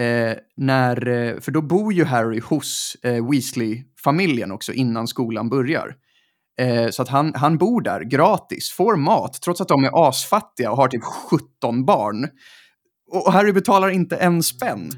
[0.00, 5.94] Eh, när, eh, för då bor ju Harry hos eh, Weasley-familjen också innan skolan börjar.
[6.60, 10.70] Eh, så att han, han bor där gratis, får mat, trots att de är asfattiga
[10.70, 12.28] och har typ 17 barn.
[13.10, 14.90] Och Harry betalar inte en spänn.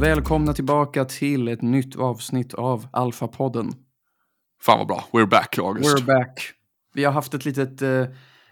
[0.00, 3.85] Välkomna tillbaka till ett nytt avsnitt av Alfa-podden.
[4.66, 5.04] Fan vad bra.
[5.12, 5.98] We're back, August.
[5.98, 6.52] We're back.
[6.94, 8.06] Vi har haft ett litet, eh,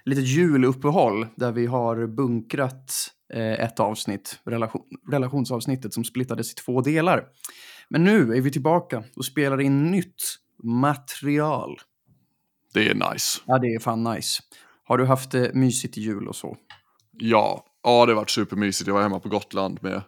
[0.05, 2.93] litet juluppehåll där vi har bunkrat
[3.35, 7.25] eh, ett avsnitt, relation, relationsavsnittet som splittades i två delar.
[7.89, 10.23] Men nu är vi tillbaka och spelar in nytt
[10.63, 11.79] material.
[12.75, 13.41] Det är nice.
[13.47, 14.43] Ja, det är fan nice.
[14.85, 16.57] Har du haft det mysigt i jul och så?
[17.13, 18.87] Ja, ja det har varit supermysigt.
[18.89, 20.03] Jag var hemma på Gotland med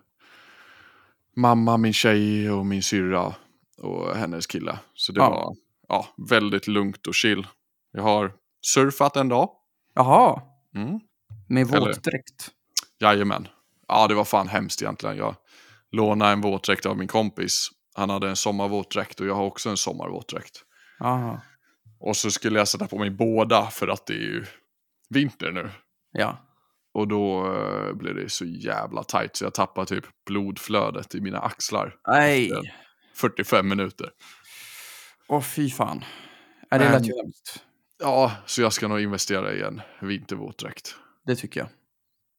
[1.36, 3.34] mamma, min tjej och min syrra
[3.78, 4.78] och hennes kille.
[4.94, 5.30] Så det Ja.
[5.30, 7.46] var ja, väldigt lugnt och chill.
[7.92, 8.32] Jag har
[8.66, 9.50] surfat en dag.
[9.94, 10.42] Jaha,
[10.74, 11.00] Mm.
[11.48, 12.50] med Eller- våtdräkt.
[13.00, 13.48] Jajamän.
[13.88, 15.16] Ja, det var fan hemskt egentligen.
[15.16, 15.34] Jag
[15.92, 17.68] lånade en våtdräkt av min kompis.
[17.94, 20.62] Han hade en sommarvåtdräkt och jag har också en sommarvåtdräkt.
[21.00, 21.40] Aha.
[22.00, 24.44] Och så skulle jag sätta på mig båda för att det är ju
[25.10, 25.70] vinter nu.
[26.12, 26.38] Ja.
[26.94, 31.38] Och då eh, blev det så jävla tight så jag tappade typ blodflödet i mina
[31.38, 31.94] axlar.
[32.08, 32.44] Nej.
[32.50, 32.74] efter
[33.14, 34.10] 45 minuter.
[35.28, 36.04] Åh, fy fan.
[36.70, 37.64] Ja, det lät ju hemskt.
[37.98, 40.94] Ja, så jag ska nog investera i en vintervåtdräkt.
[41.26, 41.68] Det tycker jag.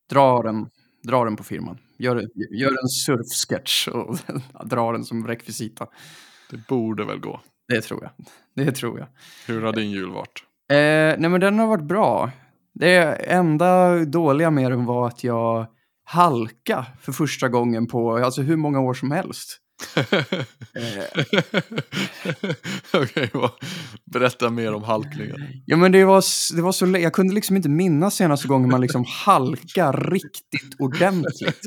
[0.09, 0.69] Dra den,
[1.03, 1.77] dra den på firman.
[1.97, 4.17] Gör, gör en surfsketch och
[4.65, 5.87] dra den som rekvisita.
[6.49, 7.41] Det borde väl gå.
[7.67, 8.11] Det tror jag.
[8.65, 9.07] Det tror jag.
[9.47, 10.43] Hur har din jul varit?
[10.69, 12.31] Eh, nej, men den har varit bra.
[12.73, 12.93] Det
[13.31, 15.67] enda dåliga med den var att jag
[16.03, 19.59] halka för första gången på alltså hur många år som helst.
[19.95, 21.03] Eh,
[23.01, 23.51] Okej, vad-
[24.05, 25.37] berätta mer om halkningen.
[25.65, 26.23] ja, men det var,
[26.55, 31.61] det var så Jag kunde liksom inte minnas senaste gången man liksom halka riktigt ordentligt.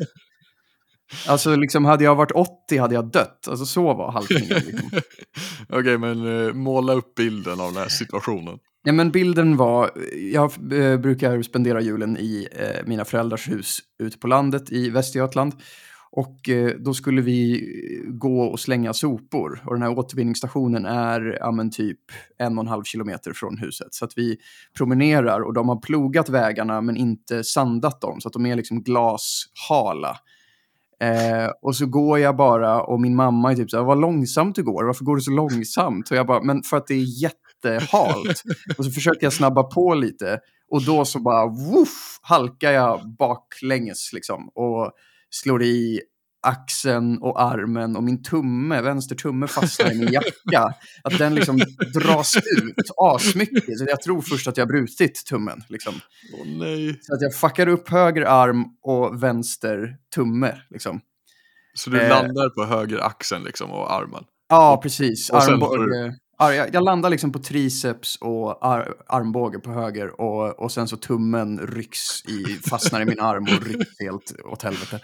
[1.29, 3.49] Alltså, liksom, hade jag varit 80 hade jag dött.
[3.49, 4.49] Alltså, så var halkningen.
[4.67, 4.91] Liksom.
[5.69, 8.59] Okej, men eh, måla upp bilden av den här situationen.
[8.83, 9.91] Ja, men bilden var,
[10.33, 15.55] jag eh, brukar spendera julen i eh, mina föräldrars hus ute på landet i Västergötland.
[16.13, 19.63] Och eh, då skulle vi eh, gå och slänga sopor.
[19.67, 22.01] Och den här återvinningsstationen är ja, men typ
[22.39, 23.95] en och en halv kilometer från huset.
[23.95, 24.37] Så att vi
[24.77, 28.21] promenerar och de har plogat vägarna men inte sandat dem.
[28.21, 30.17] Så att de är liksom glashala.
[31.03, 34.57] Eh, och så går jag bara och min mamma är typ så här, vad långsamt
[34.57, 36.11] du går, varför går du så långsamt?
[36.11, 38.43] Och jag bara, men för att det är jättehalt.
[38.79, 40.41] och så försöker jag snabba på lite
[40.71, 44.93] och då så bara, woof, halkar jag baklänges liksom och
[45.31, 46.01] slår i
[46.43, 50.75] axeln och armen och min tumme, vänster tumme fastnar i min jacka.
[51.05, 51.59] Att den liksom
[51.95, 53.79] dras ut asmycket.
[53.79, 55.63] Så jag tror först att jag har brutit tummen.
[55.69, 55.95] Liksom.
[56.47, 56.99] Nej.
[57.03, 60.57] Så att jag fuckar upp höger arm och vänster tumme.
[60.71, 61.01] Liksom.
[61.75, 62.09] Så du Eh.
[62.09, 64.25] landar på höger axeln liksom och armen.
[64.49, 65.31] Ja, precis.
[65.31, 66.05] och sen Armbåge.
[66.05, 70.89] Ar, jag, jag landar liksom på triceps och ar, armbåge på höger och, och sen
[70.89, 75.01] så tummen rycks i, fastnar i min arm och rycks helt åt helvete.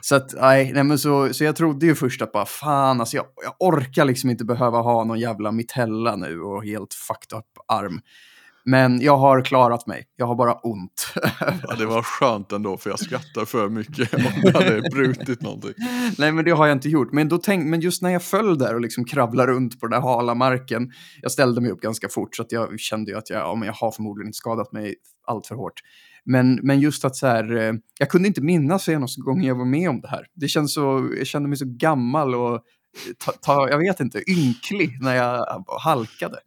[0.00, 3.16] Så att, nej, nej men så, så jag trodde ju först att bara fan, alltså
[3.16, 7.46] jag, jag orkar liksom inte behöva ha någon jävla mitella nu och helt fucked up
[7.68, 8.00] arm.
[8.66, 10.04] Men jag har klarat mig.
[10.16, 11.12] Jag har bara ont.
[11.68, 15.72] Ja, det var skönt ändå för jag skrattar för mycket om jag hade brutit någonting.
[16.18, 17.12] Nej, men det har jag inte gjort.
[17.12, 19.90] Men, då tänk, men just när jag föll där och liksom kravlade runt på den
[19.90, 20.90] där hala marken.
[21.22, 23.66] Jag ställde mig upp ganska fort så att jag kände ju att jag, ja, men
[23.66, 24.94] jag har förmodligen inte skadat mig
[25.26, 25.80] allt för hårt.
[26.24, 29.64] Men, men just att så här, eh, jag kunde inte minnas senaste gången jag var
[29.64, 30.26] med om det här.
[30.34, 32.62] Det känns så, jag kände mig så gammal och
[33.24, 36.38] ta, ta, jag vet inte, ynklig när jag halkade.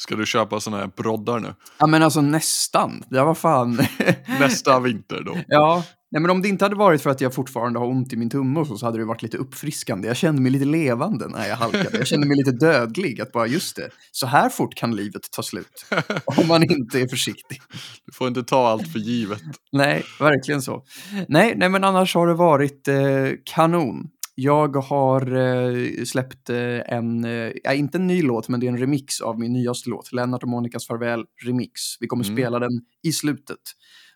[0.00, 1.54] Ska du köpa sådana här broddar nu?
[1.78, 3.86] Ja men alltså nästan, det var fan.
[4.40, 5.38] Nästa vinter då?
[5.46, 8.16] Ja, nej, men om det inte hade varit för att jag fortfarande har ont i
[8.16, 10.08] min tumme och så, så hade det varit lite uppfriskande.
[10.08, 11.98] Jag kände mig lite levande när jag halkade.
[11.98, 13.20] Jag kände mig lite dödlig.
[13.20, 15.86] Att bara, just det, så här fort kan livet ta slut.
[16.24, 17.60] Om man inte är försiktig.
[18.06, 19.42] Du får inte ta allt för givet.
[19.72, 20.84] Nej, verkligen så.
[21.28, 22.96] Nej, nej men annars har det varit eh,
[23.44, 24.08] kanon.
[24.42, 26.56] Jag har eh, släppt eh,
[26.94, 30.12] en, eh, inte en ny låt, men det är en remix av min nyaste låt,
[30.12, 31.80] Lennart och Monikas farväl remix.
[32.00, 32.36] Vi kommer Mm.
[32.36, 32.70] spela den
[33.02, 33.58] i slutet.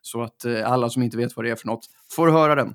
[0.02, 2.74] Så att eh, alla som inte vet vad det är för något får höra den.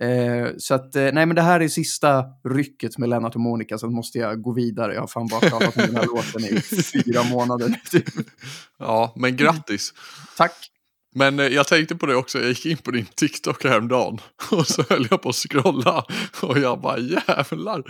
[0.00, 3.78] Eh, så att, eh, nej men det här är sista rycket med Lennart och Monica,
[3.78, 4.94] sen måste jag gå vidare.
[4.94, 7.80] Jag har fan bara pratat med den här låten i fyra månader.
[7.90, 8.04] Typ.
[8.78, 9.94] Ja, men grattis.
[10.36, 10.70] Tack.
[11.14, 14.20] Men eh, jag tänkte på det också, jag gick in på din TikTok häromdagen
[14.50, 16.04] och så höll jag på att scrolla
[16.42, 17.82] och jag bara jävlar,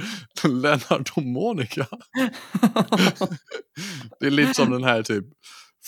[0.48, 1.86] Lennart och Monica.
[4.20, 5.24] det är lite som den här typ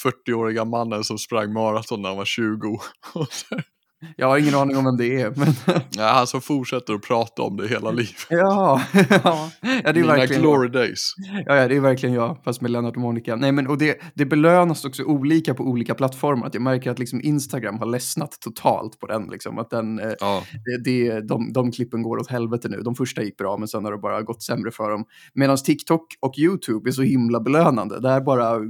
[0.05, 2.81] 40-åriga mannen som sprang maraton när han var 20.
[4.17, 5.31] Jag har ingen aning om vem det är.
[5.37, 5.55] Men
[5.91, 8.27] ja, han som fortsätter att prata om det hela livet.
[8.31, 11.15] ja, ja, ja, det är Mina verkligen glory days.
[11.47, 13.37] Ja, ja, det är verkligen jag, fast med Lennart och Monica.
[13.37, 16.47] Nej, men, och det, det belönas också olika på olika plattformar.
[16.47, 19.27] Att jag märker att liksom Instagram har ledsnat totalt på den.
[19.31, 22.77] Liksom, att den eh, Ja, det, det, de, de klippen går åt helvete nu.
[22.77, 25.05] De första gick bra, men sen har det bara gått sämre för dem.
[25.35, 28.01] Medan TikTok och YouTube är så himla belönande.
[28.01, 28.61] Där bara,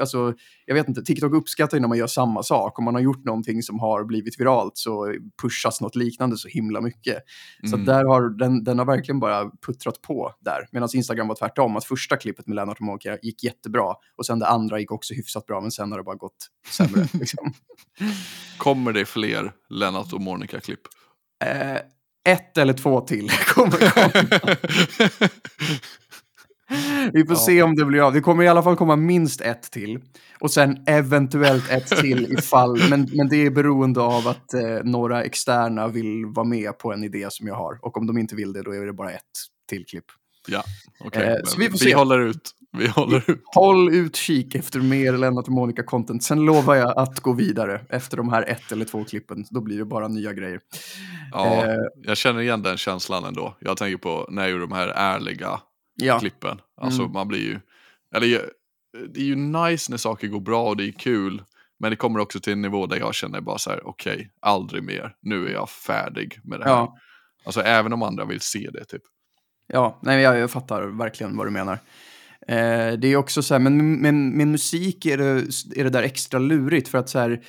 [0.00, 0.34] alltså,
[0.66, 2.78] jag vet inte, TikTok uppskattar när man gör samma sak.
[2.78, 6.80] Om man har gjort någonting som har blivit viralt så pushas något liknande så himla
[6.80, 7.16] mycket.
[7.60, 7.80] Så Mm.
[7.80, 10.68] att där har den, den har verkligen bara puttrat på där.
[10.72, 14.38] Medan Instagram var tvärtom, att första klippet med Lennart och Monica gick jättebra och sen
[14.38, 17.06] det andra gick också hyfsat bra, men sen har det bara gått sämre.
[17.12, 17.52] liksom.
[18.58, 20.80] kommer det fler Lennart och Monica-klipp?
[21.44, 21.76] eh,
[22.24, 24.56] ett eller två till kommer komma.
[27.12, 27.40] Vi får Ja.
[27.40, 28.12] se om det blir av.
[28.12, 29.98] Det kommer i alla fall komma minst ett till.
[30.40, 32.80] Och sen eventuellt ett till ifall.
[32.90, 37.04] Men, men det är beroende av att eh, några externa vill vara med på en
[37.04, 37.78] idé som jag har.
[37.82, 39.22] Och om de inte vill det, då är det bara ett
[39.68, 40.04] till klipp.
[40.48, 40.62] Ja,
[41.04, 41.22] okej.
[41.22, 41.94] Eh, men så vi får vi se.
[41.94, 42.50] håller ut.
[42.78, 43.40] Vi håller ut.
[43.44, 46.20] Håll utkik efter mer Lennart och Monica-content.
[46.20, 49.44] Sen lovar jag att gå vidare efter de här ett eller två klippen.
[49.50, 50.60] Då blir det bara nya grejer.
[51.32, 51.74] Ja, Eh.
[52.02, 53.56] jag känner igen den känslan ändå.
[53.60, 55.60] Jag tänker på när jag gjorde de här ärliga
[56.06, 56.60] Ja, klippen.
[56.80, 57.12] Alltså Mm.
[57.12, 57.60] man blir ju,
[58.16, 58.50] eller
[59.08, 61.42] det är ju nice när saker går bra och det är kul.
[61.78, 64.82] Men det kommer också till en nivå där jag känner bara så här, okej, aldrig
[64.82, 65.14] mer.
[65.20, 66.70] Nu är jag färdig med det här.
[66.72, 66.96] ja.
[67.44, 69.02] Alltså även om andra vill se det typ.
[69.66, 71.78] Ja, nej, jag, jag fattar verkligen vad du menar.
[72.48, 75.24] Eh, det är också så här, men men med musik är det,
[75.76, 77.40] är det där extra lurigt för att så här,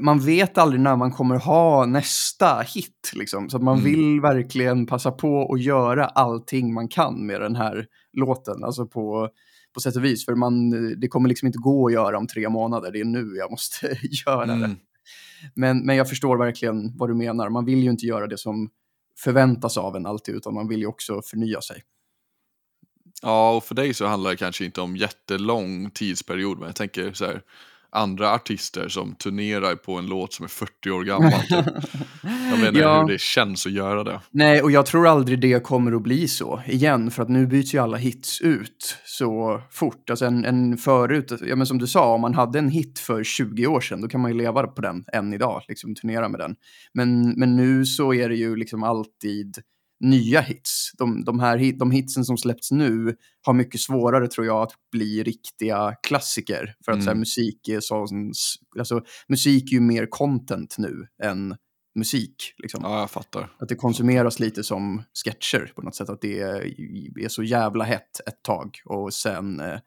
[0.00, 3.12] man vet aldrig när man kommer ha nästa hit.
[3.14, 3.50] Liksom.
[3.50, 3.84] Så man Mm.
[3.84, 8.64] vill verkligen passa på att göra allting man kan med den här låten.
[8.64, 9.28] Alltså på,
[9.74, 10.24] på sätt och vis.
[10.24, 12.92] För man, det kommer liksom inte gå att göra om tre månader.
[12.92, 13.86] Det är nu jag måste
[14.26, 14.52] göra det.
[14.52, 14.76] Mm.
[15.54, 17.48] Men, men jag förstår verkligen vad du menar.
[17.50, 18.70] Man vill ju inte göra det som
[19.18, 21.82] förväntas av en alltid, utan man vill ju också förnya sig.
[23.22, 27.12] Ja, och för dig så handlar det kanske inte om jättelång tidsperiod, men jag tänker
[27.12, 27.42] så här,
[27.92, 31.32] andra artister som turnerar på en låt som är 40 år gammal.
[31.32, 31.66] Typ.
[32.50, 33.00] Jag menar Ja.
[33.00, 34.20] hur det känns att göra det.
[34.30, 37.74] Nej, och jag tror aldrig det kommer att bli så igen, för att nu byts
[37.74, 40.10] ju alla hits ut så fort.
[40.10, 43.24] Alltså en, en förut, ja men som du sa, om man hade en hit för
[43.24, 46.40] 20 år sedan, då kan man ju leva på den än idag, liksom turnera med
[46.40, 46.54] den.
[46.94, 49.58] Men, men nu så är det ju liksom alltid
[50.02, 50.92] nya hits.
[50.98, 53.16] De, de här de hitsen som släppts nu
[53.46, 56.74] har mycket svårare tror jag att bli riktiga klassiker.
[56.84, 57.18] För att så här, Mm.
[57.18, 58.06] musik är så,
[58.78, 61.56] alltså musik är ju mer content nu än
[61.94, 62.34] musik.
[62.58, 62.80] Liksom.
[62.84, 63.52] Ja, jag fattar.
[63.58, 66.08] Att det konsumeras lite som sketcher på något sätt.
[66.08, 66.60] Att det är,
[67.24, 69.78] är så jävla hett ett tag och sen eh,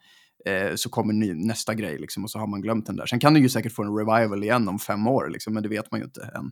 [0.53, 3.05] eh, så kommer ny, nästa grej liksom, och så har man glömt den där.
[3.05, 5.69] Sen kan du ju säkert få en revival igen om fem år, liksom, men det
[5.69, 6.51] vet man ju inte än.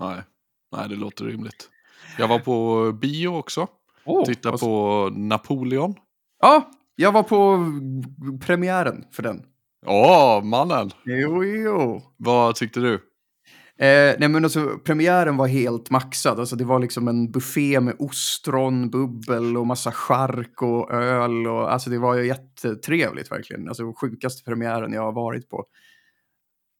[0.00, 0.22] Nej.
[0.76, 1.70] Nej, det låter rimligt.
[2.18, 3.66] Jag var på bio också.
[4.04, 5.94] Oh, Titta på Napoleon.
[6.40, 7.64] Ja, jag var på
[8.40, 9.42] premiären för den.
[9.86, 10.90] Åh, mannen!
[11.04, 12.02] Jo, jo.
[12.16, 12.94] Vad tyckte du?
[13.78, 16.40] Eh, nej men alltså, premiären var helt maxad.
[16.40, 21.46] Alltså, det var liksom en buffé med ostron, bubbel och massa chark och öl.
[21.46, 23.68] Och, alltså, det var ju jättetrevligt verkligen.
[23.68, 25.64] Alltså, sjukaste premiären jag har varit på.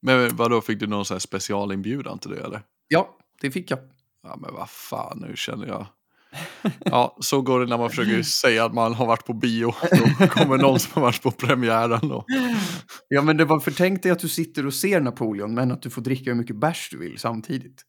[0.03, 2.63] Men vadå, fick du någon sån här specialinbjudan till det eller?
[2.89, 3.79] Ja, det fick jag.
[4.29, 5.87] Ja, men vad fan, nu känner jag.
[6.85, 9.75] Ja, så går det när man försöker säga att man har varit på bio.
[10.19, 12.11] Då kommer någon som har varit på premiären.
[12.11, 12.25] Och...
[13.09, 15.83] Ja, men det var för tänk dig att du sitter och ser Napoleon, men att
[15.83, 17.83] du får dricka hur mycket bärs du vill samtidigt.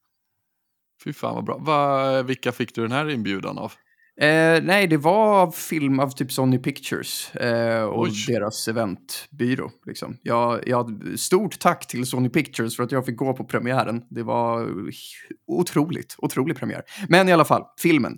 [1.03, 1.58] Fy fan vad bra.
[1.58, 3.74] Va, vilka fick du den här inbjudan av?
[4.21, 8.25] Eh, nej, det var film av typ Sony Pictures eh, och Oj.
[8.27, 9.71] deras eventbyrå.
[9.86, 10.17] Liksom.
[10.21, 14.03] Jag, jag, stort tack till Sony Pictures för att jag fick gå på premiären.
[14.09, 14.69] Det var
[15.47, 16.81] otroligt, otrolig premiär.
[17.09, 18.17] Men i alla fall, filmen.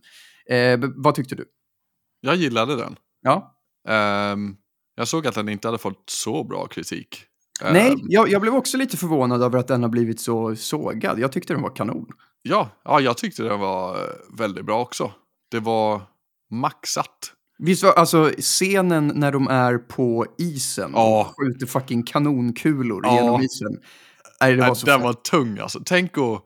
[0.50, 1.46] Eh, vad tyckte du?
[2.22, 2.96] Jag gillade den.
[3.22, 3.56] Ja.
[3.88, 4.56] Ehm,
[4.96, 7.26] jag såg att den inte hade fått så bra kritik.
[7.72, 11.20] Nej, jag, jag blev också lite förvånad över att den har blivit så sågad.
[11.20, 12.08] Jag tyckte den var kanon.
[12.42, 15.12] Ja, ja, jag tyckte den var eh, väldigt bra också.
[15.52, 16.02] Det var
[16.52, 17.34] maxat.
[17.60, 21.22] Visst var alltså scenen när de är på isen Ja.
[21.22, 23.16] och skjuter fucking kanonkulor Ja.
[23.16, 23.80] genom isen.
[24.42, 25.04] Nej, det var så den fett.
[25.04, 25.82] var tung alltså.
[25.86, 26.44] Tänk att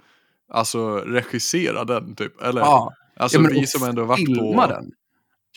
[0.53, 2.41] alltså, regissera den typ.
[2.41, 4.73] Eller, Ja, alltså ja, men vi som ändå varit filma på...
[4.73, 4.91] den.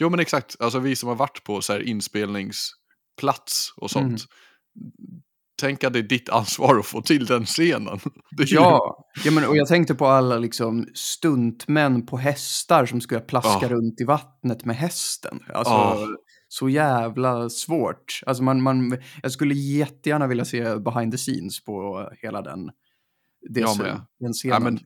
[0.00, 4.04] Jo men exakt, alltså vi som har varit på så här inspelningsplats och sånt.
[4.06, 5.20] Mm.
[5.60, 7.98] Tänk att det är ditt ansvar att få till den scenen.
[8.46, 13.58] Ja, ja men, och jag tänkte på alla liksom stuntmän på hästar som skulle plaska
[13.62, 13.68] Ja.
[13.68, 15.40] runt i vattnet med hästen.
[15.54, 16.06] Alltså, Ja.
[16.48, 18.20] så jävla svårt.
[18.26, 22.70] Alltså man, man, jag skulle jättegärna vilja se behind the scenes på hela den,
[23.50, 24.00] det, Jag med.
[24.20, 24.54] den scenen.
[24.54, 24.78] Ja, men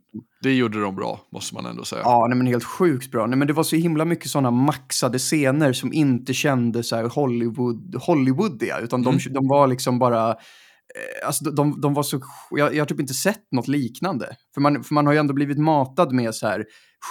[0.42, 2.02] det gjorde de bra, måste man ändå säga.
[2.04, 3.26] Ja, nej, men helt sjukt bra.
[3.26, 7.04] Nej, men det var så himla mycket sådana maxade scener som inte kändes så här
[7.04, 10.28] Hollywood, Hollywoodiga, utan de, de var liksom bara...
[10.30, 12.20] eh, Alltså, de- de, de var så...
[12.50, 14.36] Jag, jag har typ inte sett något liknande.
[14.54, 16.64] För man, för man har ju ändå blivit matad med så här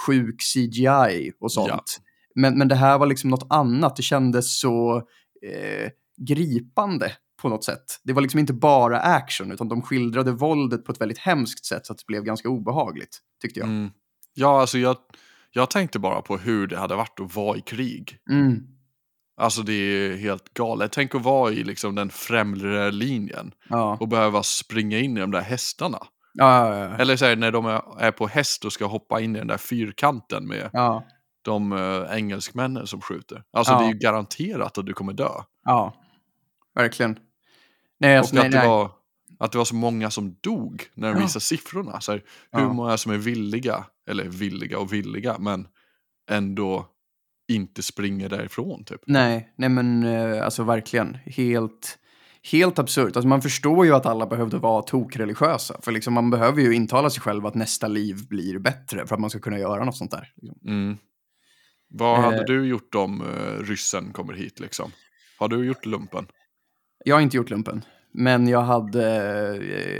[0.06, 1.68] sjuk CGI och sånt.
[1.68, 1.84] Ja.
[2.34, 3.96] Men, men det här var liksom något annat.
[3.96, 4.96] Det kändes så
[5.46, 5.90] eh,
[6.28, 7.12] gripande
[7.42, 7.84] på något sätt.
[8.04, 11.86] Det var liksom inte bara action, utan de skildrade våldet på ett väldigt hemskt sätt
[11.86, 13.68] så att det blev ganska obehagligt, tyckte jag.
[13.68, 13.90] Mm.
[14.34, 14.96] Ja, alltså jag,
[15.52, 18.18] jag tänkte bara på hur det hade varit att vara i krig.
[18.30, 18.60] Mm.
[19.36, 20.92] Alltså det är helt galet.
[20.92, 23.96] Tänk att vara i liksom den främre linjen Ja.
[24.00, 25.98] och behöva springa in i de där hästarna.
[26.34, 26.96] Ja, ja.
[26.96, 27.66] Eller så här, när de
[27.98, 30.70] är på häst och ska hoppa in i den där fyrkanten med
[31.42, 33.42] de uh, engelskmännen som skjuter.
[33.52, 35.30] Alltså det är ju garanterat att du kommer dö.
[35.64, 35.94] ja.
[36.74, 37.18] Verkligen.
[38.00, 38.68] Nej, alltså, och nej, att, det nej.
[38.68, 38.90] var,
[39.38, 41.22] att det var så många som dog när de Ja.
[41.26, 42.00] visade siffrorna.
[42.00, 42.72] Så här, hur Ja.
[42.72, 45.66] många som är villiga, eller villiga och villiga, men
[46.30, 46.86] ändå
[47.48, 49.00] inte springer därifrån typ.
[49.06, 51.14] nej, nej, men eh, alltså verkligen.
[51.26, 51.98] Helt,
[52.52, 53.16] helt absurt.
[53.16, 55.76] Alltså, man förstår ju att alla behövde vara tokreligiösa.
[55.82, 59.20] För liksom, man behöver ju intala sig själv att nästa liv blir bättre för att
[59.20, 60.32] man ska kunna göra något sånt där.
[60.36, 60.58] Liksom.
[60.70, 60.96] Mm.
[61.88, 62.24] Vad Eh.
[62.24, 64.90] hade du gjort om uh, ryssen kommer hit liksom?
[65.38, 66.26] Har du gjort lumpen?
[67.04, 67.84] Jag har inte gjort lumpen.
[68.12, 69.06] Men jag hade,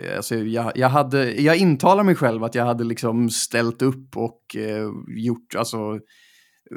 [0.06, 4.16] eh, alltså jag, jag hade, jag intalar mig själv att jag hade liksom ställt upp
[4.16, 5.76] och eh, gjort, alltså,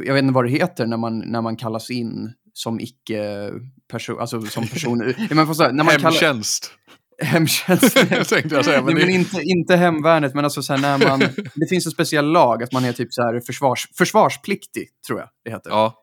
[0.06, 3.52] jag vet inte vad det heter när man, när man kallas in som icke
[3.92, 4.98] person, alltså som person,
[5.30, 6.72] men säga, när man kallar, Hemtjänst,
[7.22, 7.96] hemtjänst.
[8.30, 8.82] tänkte jag säga.
[8.82, 11.20] Men Nej, men inte, inte hemvärnet, men alltså så här, när man,
[11.56, 15.30] det finns en speciell lag att man är typ så här försvars, försvarspliktig, tror jag
[15.46, 15.70] det heter.
[15.70, 16.00] ja,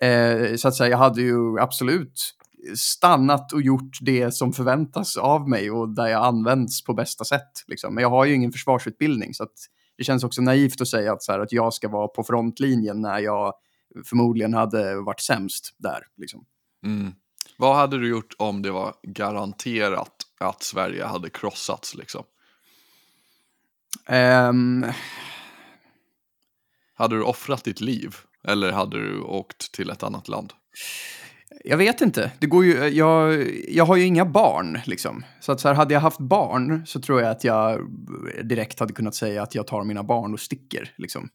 [0.00, 2.34] Eh, så att säga, jag hade ju absolut
[2.76, 7.64] stannat och gjort det som förväntas av mig och där jag används på bästa sätt.
[7.66, 7.94] Liksom.
[7.94, 9.54] Men jag har ju ingen försvarsutbildning så att
[9.96, 13.00] det känns också naivt att säga att, så här, att jag ska vara på frontlinjen
[13.00, 13.52] när jag
[14.04, 16.00] förmodligen hade varit sämst där.
[16.16, 16.44] Liksom.
[16.86, 17.12] mm.
[17.58, 22.24] Vad hade du gjort om det var garanterat att Sverige hade krossats liksom?
[24.06, 24.86] Ehm,
[26.94, 28.16] Hade du offrat ditt liv?
[28.44, 30.52] Eller hade du åkt till ett annat land?
[31.64, 32.32] Jag vet inte.
[32.38, 34.80] Det går ju, jag, jag har ju inga barn.
[34.84, 35.24] Liksom.
[35.40, 37.80] Så, att så här, hade jag haft barn så tror jag att jag
[38.44, 40.94] direkt hade kunnat säga att jag tar mina barn och sticker.
[40.96, 41.28] Liksom.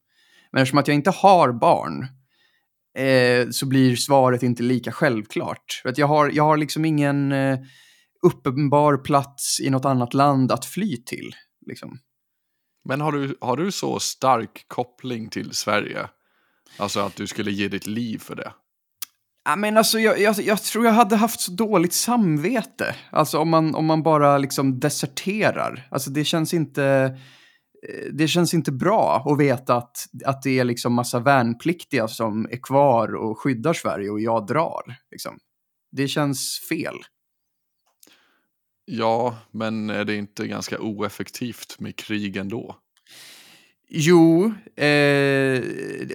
[0.52, 2.08] Men eftersom att jag inte har barn
[2.98, 5.80] eh, så blir svaret inte lika självklart.
[5.82, 7.60] För att jag, har, jag har liksom ingen eh,
[8.22, 11.36] uppenbar plats i något annat land att fly till.
[11.66, 12.00] Liksom.
[12.86, 16.10] Men har du, har du så stark koppling till Sverige?
[16.78, 18.52] Alltså att du skulle ge ditt liv för det?
[19.48, 22.96] Ja, men alltså, jag, jag, jag tror jag hade haft så dåligt samvete.
[23.12, 25.88] Alltså om man, om man bara liksom deserterar.
[25.92, 26.84] Alltså det känns inte...
[27.90, 32.46] Eh, det känns inte bra att veta att, att det är liksom massa värnpliktiga som
[32.52, 34.84] är kvar och skyddar Sverige och jag drar.
[35.12, 35.38] Liksom.
[35.92, 36.96] Det känns fel.
[38.86, 42.76] Ja, men är det inte ganska oeffektivt med krig ändå?
[43.98, 45.62] Jo, eh,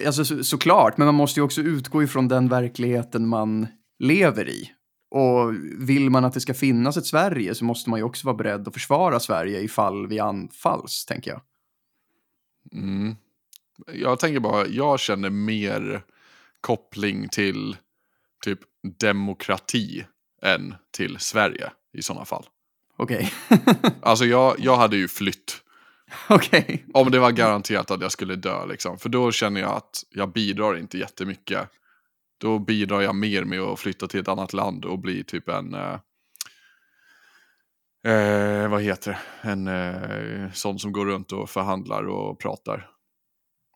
[0.05, 3.67] alltså så, såklart, men man måste ju också utgå ifrån den verkligheten man
[3.99, 4.71] lever i.
[5.11, 8.37] Och vill man att det ska finnas ett Sverige så måste man ju också vara
[8.37, 11.41] beredd att försvara Sverige ifall vi anfalls, tänker jag.
[12.73, 13.15] Mm.
[13.93, 16.01] Jag tänker bara, jag känner mer
[16.61, 17.77] koppling till
[18.43, 18.59] typ
[18.99, 20.05] demokrati
[20.41, 22.45] än till Sverige i sådana fall.
[22.97, 23.33] Okej.
[24.01, 25.63] Alltså jag, jag hade ju flytt.
[26.29, 26.85] Okej.
[26.93, 28.97] Om det var garanterat att jag skulle dö liksom.
[28.97, 31.69] För då känner jag att jag bidrar inte jättemycket.
[32.37, 35.73] Då bidrar jag mer med att flytta till ett annat land och bli typ en...
[35.73, 35.99] Eh,
[38.13, 39.49] eh, vad heter det?
[39.49, 42.89] En eh, sån som går runt och förhandlar och pratar.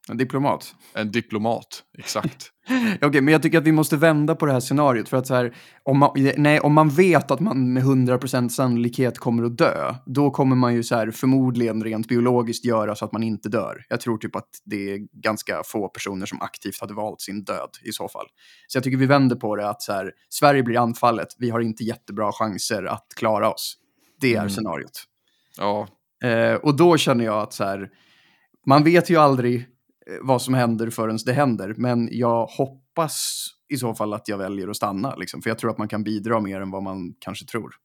[0.10, 0.76] En diplomat.
[0.94, 2.52] En diplomat, exakt.
[3.02, 5.10] Okej, men jag tycker att vi måste vända på det här scenariot.
[5.10, 9.18] För att så här, om man, nej, om man vet att man med 100% sannolikhet
[9.18, 13.12] kommer att dö, då kommer man ju så här, förmodligen rent biologiskt göra så att
[13.12, 13.86] man inte dör.
[13.90, 17.70] Jag tror typ att det är ganska få personer som aktivt hade valt sin död
[17.84, 18.26] i så fall.
[18.68, 21.60] Så jag tycker vi vänder på det att så här, Sverige blir anfallet, vi har
[21.60, 23.78] inte jättebra chanser att klara oss.
[24.22, 24.50] Det är Mm.
[24.50, 25.04] scenariot.
[25.58, 25.88] Ja,
[26.24, 27.90] Eh, och då känner jag att så här,
[28.68, 29.68] man vet ju aldrig
[30.22, 34.68] vad som händer förrän det händer, men jag hoppas i så fall att jag väljer
[34.68, 37.46] att stanna, liksom, för jag tror att man kan bidra mer än vad man kanske
[37.46, 37.76] tror.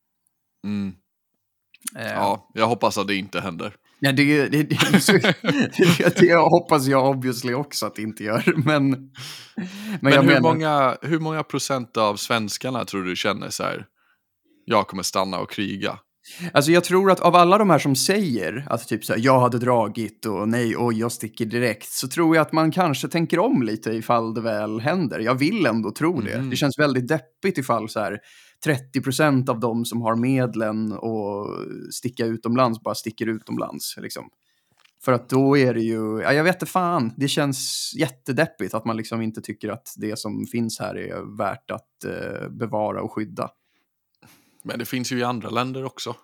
[0.64, 0.94] mm.
[1.96, 3.76] Eh, Ja, jag hoppas att det inte händer.
[4.00, 5.12] Ja, det, det, det, så,
[6.20, 8.54] det, hoppas jag obviously också att det inte gör.
[8.56, 9.10] Men, men,
[10.00, 13.86] Men, hur, menar, många, hur många procent av svenskarna tror du känner så här,
[14.64, 15.98] jag kommer stanna och kriga?
[16.52, 19.40] Alltså jag tror att av alla de här som säger att typ så här, jag
[19.40, 23.38] hade dragit och nej, och jag sticker direkt, så tror jag att man kanske tänker
[23.38, 25.20] om lite ifall det väl händer.
[25.20, 26.38] Jag vill ändå tro det.
[26.38, 26.50] Mhm.
[26.50, 28.18] Det känns väldigt deppigt ifall så här
[28.64, 31.46] 30 procent av de som har medlen och
[31.92, 33.96] sticka utomlands bara sticker utomlands.
[33.96, 34.28] Liksom.
[35.04, 38.84] För att då är det ju, ja, jag vet inte fan, det känns jättedeppigt att
[38.84, 43.12] man liksom inte tycker att det som finns här är värt att eh, bevara och
[43.12, 43.50] skydda.
[44.62, 46.16] Men det finns ju i andra länder också.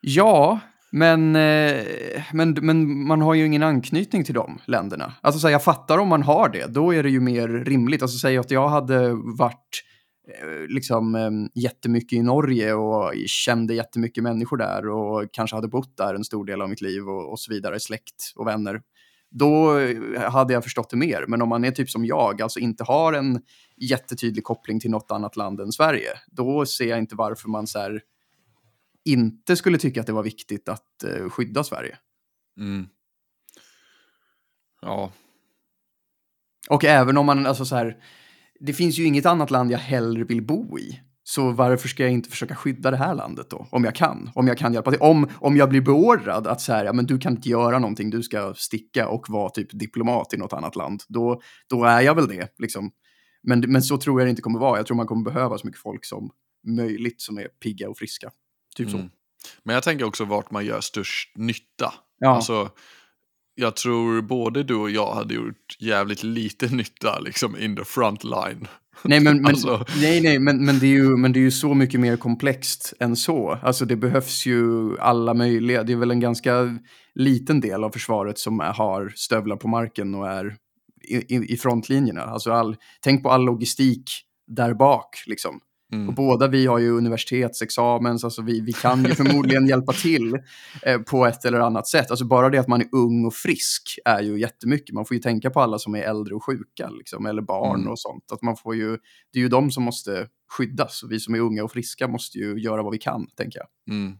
[0.00, 5.12] Ja, men, eh, men, men man har ju ingen anknytning till de länderna.
[5.20, 8.02] Alltså så här, jag fattar om man har det, då är det ju mer rimligt.
[8.02, 9.82] Alltså säg att jag hade varit
[10.28, 15.96] eh, liksom ehm, jättemycket i Norge och kände jättemycket människor där och kanske hade bott
[15.96, 18.80] där en stor del av mitt liv och, och så vidare, släkt och vänner.
[19.30, 21.24] Då eh, hade jag förstått det mer.
[21.28, 23.40] Men om man är typ som jag, alltså inte har en
[23.76, 27.78] jättetydlig koppling till något annat land än Sverige, då ser jag inte varför man så
[27.78, 28.00] här
[29.04, 31.98] inte skulle tycka att det var viktigt att eh, skydda Sverige.
[32.60, 32.86] Mm.
[34.80, 35.12] Ja,
[36.68, 37.96] Och även om man, alltså så här,
[38.60, 41.00] det finns ju inget annat land jag hellre vill bo i.
[41.28, 43.66] Så varför ska jag inte försöka skydda det här landet då?
[43.70, 44.30] Om jag kan.
[44.34, 45.00] Om jag kan hjälpa till.
[45.00, 48.10] Om, om jag blir beordrad att så här, ja men du kan inte göra någonting,
[48.10, 51.02] du ska sticka och vara typ diplomat i något annat land.
[51.08, 51.40] Då,
[51.70, 52.90] då är jag väl det, liksom.
[53.42, 54.76] Men, men så tror jag det inte kommer vara.
[54.76, 56.30] Jag tror man kommer behöva så mycket folk som
[56.66, 58.30] möjligt som är pigga och friska.
[58.76, 58.96] Typ så.
[58.96, 59.10] Mm.
[59.62, 61.94] Men jag tänker också vart man gör störst nytta.
[62.18, 62.28] Ja.
[62.28, 62.70] Alltså,
[63.54, 68.24] jag tror både du och jag hade gjort jävligt lite nytta liksom in the front
[68.24, 68.68] line.
[69.04, 71.50] Nej, men, men, Alltså- nej, nej, men, men, det är ju, men det är ju
[71.50, 73.58] så mycket mer komplext än så.
[73.62, 75.82] Alltså det behövs ju alla möjliga.
[75.82, 76.78] Det är väl en ganska
[77.14, 80.56] liten del av försvaret som är, har stövlar på marken och är
[81.08, 82.22] i, i, i frontlinjerna.
[82.22, 84.10] Alltså all, tänk på all logistik
[84.46, 85.08] där bak.
[85.26, 85.60] Liksom.
[85.92, 86.08] Mm.
[86.08, 90.38] Och båda vi har ju universitetsexamen, så alltså vi, vi kan ju förmodligen hjälpa till
[90.82, 92.10] eh, på ett eller annat sätt.
[92.10, 94.94] Alltså bara det att man är ung och frisk är ju jättemycket.
[94.94, 97.92] Man får ju tänka på alla som är äldre och sjuka, liksom, eller barn Mm.
[97.92, 98.32] och sånt.
[98.32, 98.90] Att man får ju,
[99.32, 100.26] det är ju de som måste
[100.58, 103.58] skyddas och vi som är unga och friska måste ju göra vad vi kan, tänker
[103.58, 103.94] jag.
[103.96, 104.16] Mm.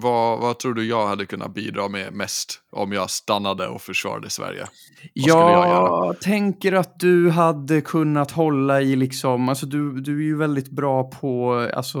[0.00, 4.30] Vad, vad tror du jag hade kunnat bidra med mest om jag stannade och försvarade
[4.30, 4.60] Sverige?
[4.60, 6.14] Vad jag göra?
[6.14, 11.10] tänker att du hade kunnat hålla i liksom, alltså du, du är ju väldigt bra
[11.10, 11.98] på, alltså,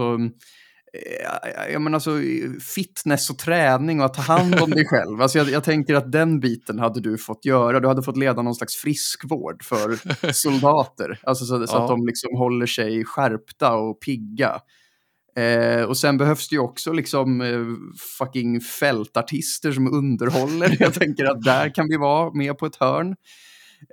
[0.92, 2.10] eh, jag menar alltså
[2.74, 5.22] fitness och träning och att ta hand om dig själv.
[5.22, 7.80] Alltså jag, jag tänker att den biten hade du fått göra.
[7.80, 9.98] Du hade fått leda någon slags friskvård för
[10.32, 11.20] soldater.
[11.22, 11.82] Alltså så, så Ja.
[11.82, 14.60] att de liksom håller sig skärpta och pigga.
[15.38, 17.64] Eh, och sen behövs det ju också liksom eh,
[18.18, 20.76] fucking fältartister som underhåller.
[20.80, 23.16] Jag tänker att där kan vi vara med på ett hörn.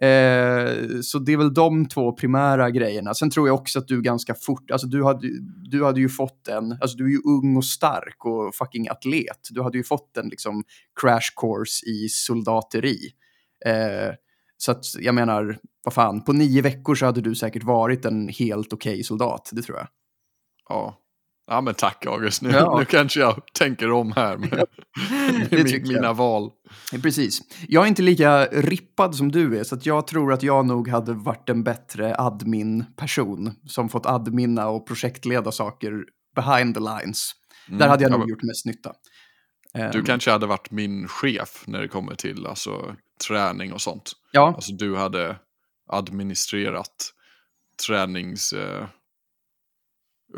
[0.01, 3.13] Eh, så det är väl de två primära grejerna.
[3.13, 5.27] Sen tror jag också att du ganska fort, alltså du hade,
[5.69, 9.47] du hade ju fått en, alltså du är ju ung och stark och fucking atlet.
[9.49, 10.63] Du hade ju fått en liksom
[11.01, 12.97] crash course i soldateri.
[13.65, 14.13] Eh,
[14.57, 18.27] så att jag menar, vad fan, på nio veckor så hade du säkert varit en
[18.27, 19.87] helt okej soldat, det tror jag.
[20.69, 21.04] Ja
[21.47, 22.41] ja, men tack August.
[22.41, 22.75] Nu, Ja.
[22.79, 24.49] nu kanske jag tänker om här med,
[25.51, 26.51] med min, mina val.
[27.01, 27.39] Precis.
[27.67, 30.87] Jag är inte lika rippad som du är, så att jag tror att jag nog
[30.87, 35.91] hade varit en bättre admin-person som fått adminna och projektleda saker
[36.35, 37.31] behind the lines.
[37.67, 37.79] Mm.
[37.79, 38.93] Där hade jag Ja, nog men gjort mest nytta.
[39.73, 42.95] Du Ehm, kanske hade varit min chef när det kommer till alltså,
[43.27, 44.11] träning och sånt.
[44.31, 45.35] Ja, Alltså du hade
[45.89, 47.11] administrerat
[47.87, 48.53] tränings...
[48.53, 48.85] Eh,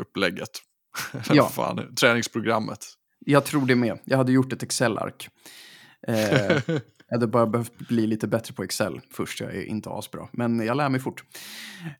[0.00, 0.48] upplägget.
[0.48, 0.67] Eller
[1.32, 1.48] Ja.
[1.48, 2.86] fan, träningsprogrammet.
[3.26, 3.98] jag tror det med.
[4.04, 5.28] Jag hade gjort ett Excel-ark.
[6.08, 6.16] Eh,
[7.08, 9.40] jag hade bara behövt bli lite bättre på Excel först.
[9.40, 11.24] Jag är inte asbra, men jag lär mig fort.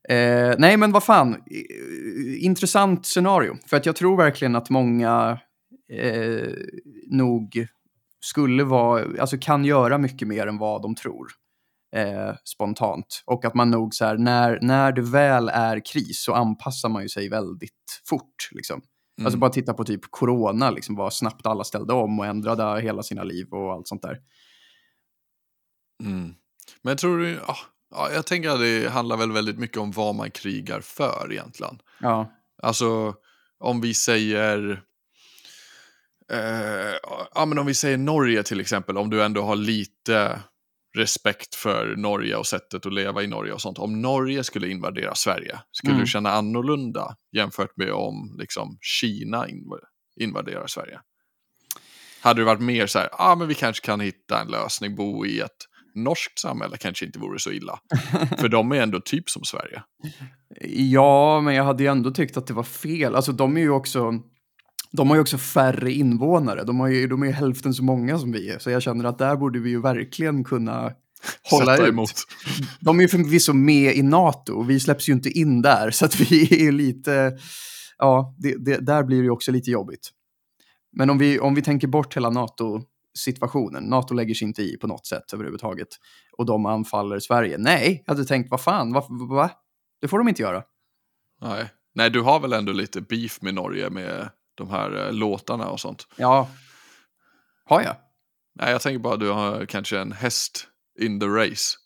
[0.09, 1.35] Eh, nej, men vad fan.
[1.35, 3.57] Eh, Intressant scenario.
[3.67, 5.39] För att jag tror verkligen att många
[5.93, 6.49] eh,
[7.07, 7.67] nog
[8.21, 11.29] skulle vara, alltså kan göra mycket mer än vad de tror.
[11.97, 13.23] Eh, spontant.
[13.27, 17.03] Och att man nog så här, när, när det väl är kris så anpassar man
[17.03, 18.49] ju sig väldigt fort.
[18.51, 18.83] Liksom.
[19.21, 19.41] Alltså Mm.
[19.41, 23.23] bara titta på typ corona, liksom, vad snabbt alla ställde om och ändrade hela sina
[23.23, 24.19] liv och allt sånt där.
[26.05, 26.35] Mm.
[26.83, 27.57] Men jag tror ja,
[27.91, 31.79] ja, jag tänker att det handlar väl väldigt mycket om vad man krigar för egentligen.
[32.01, 33.15] Ja, Alltså
[33.59, 34.83] om vi säger,
[36.33, 36.95] eh,
[37.35, 40.41] ja men om vi säger Norge till exempel, om du ändå har lite
[40.99, 43.79] respekt för Norge och sättet att leva i Norge och sånt.
[43.79, 46.05] Om Norge skulle invadera Sverige, skulle Mm.
[46.05, 49.81] du känna annorlunda jämfört med om liksom Kina inv-
[50.21, 51.01] invaderar Sverige?
[52.21, 55.27] Hade det varit mer så här, ah, men vi kanske kan hitta en lösning, bo
[55.27, 55.57] i ett
[55.95, 57.79] norskt samhälle kanske inte vore så illa.
[58.39, 59.83] För de är ändå typ som Sverige.
[60.71, 63.15] Ja, men jag hade ju ändå tyckt att det var fel.
[63.15, 64.13] Alltså de är ju också,
[64.99, 66.65] de har ju också färre invånare.
[66.65, 68.59] De, har ju, de är ju hälften så många som vi är.
[68.59, 70.93] Så jag känner att där borde vi ju verkligen kunna
[71.51, 71.93] hålla Sätta ut.
[71.93, 72.11] emot.
[72.81, 75.91] De är ju förvisso med i NATO och vi släpps ju inte in där.
[75.99, 77.39] Så att vi är lite,
[77.99, 80.11] ja, det, det, där blir det ju också lite jobbigt.
[80.97, 84.87] Men om vi, om vi tänker bort hela NATO-situationen, NATO lägger sig inte i på
[84.87, 85.89] något sätt överhuvudtaget,
[86.39, 87.59] och de anfaller Sverige.
[87.59, 89.07] Nej, jag hade tänkt, vad fan, va?
[89.31, 89.51] va?
[90.01, 90.63] Det får de inte göra.
[91.41, 91.71] Nej.
[91.95, 95.81] Nej, du har väl ändå lite beef med Norge med de här eh, låtarna och
[95.81, 96.07] sånt.
[96.17, 96.49] Ja,
[97.65, 97.97] har jag?
[98.61, 100.67] Nej, jag tänker bara att du har kanske en häst
[101.01, 101.77] in the race.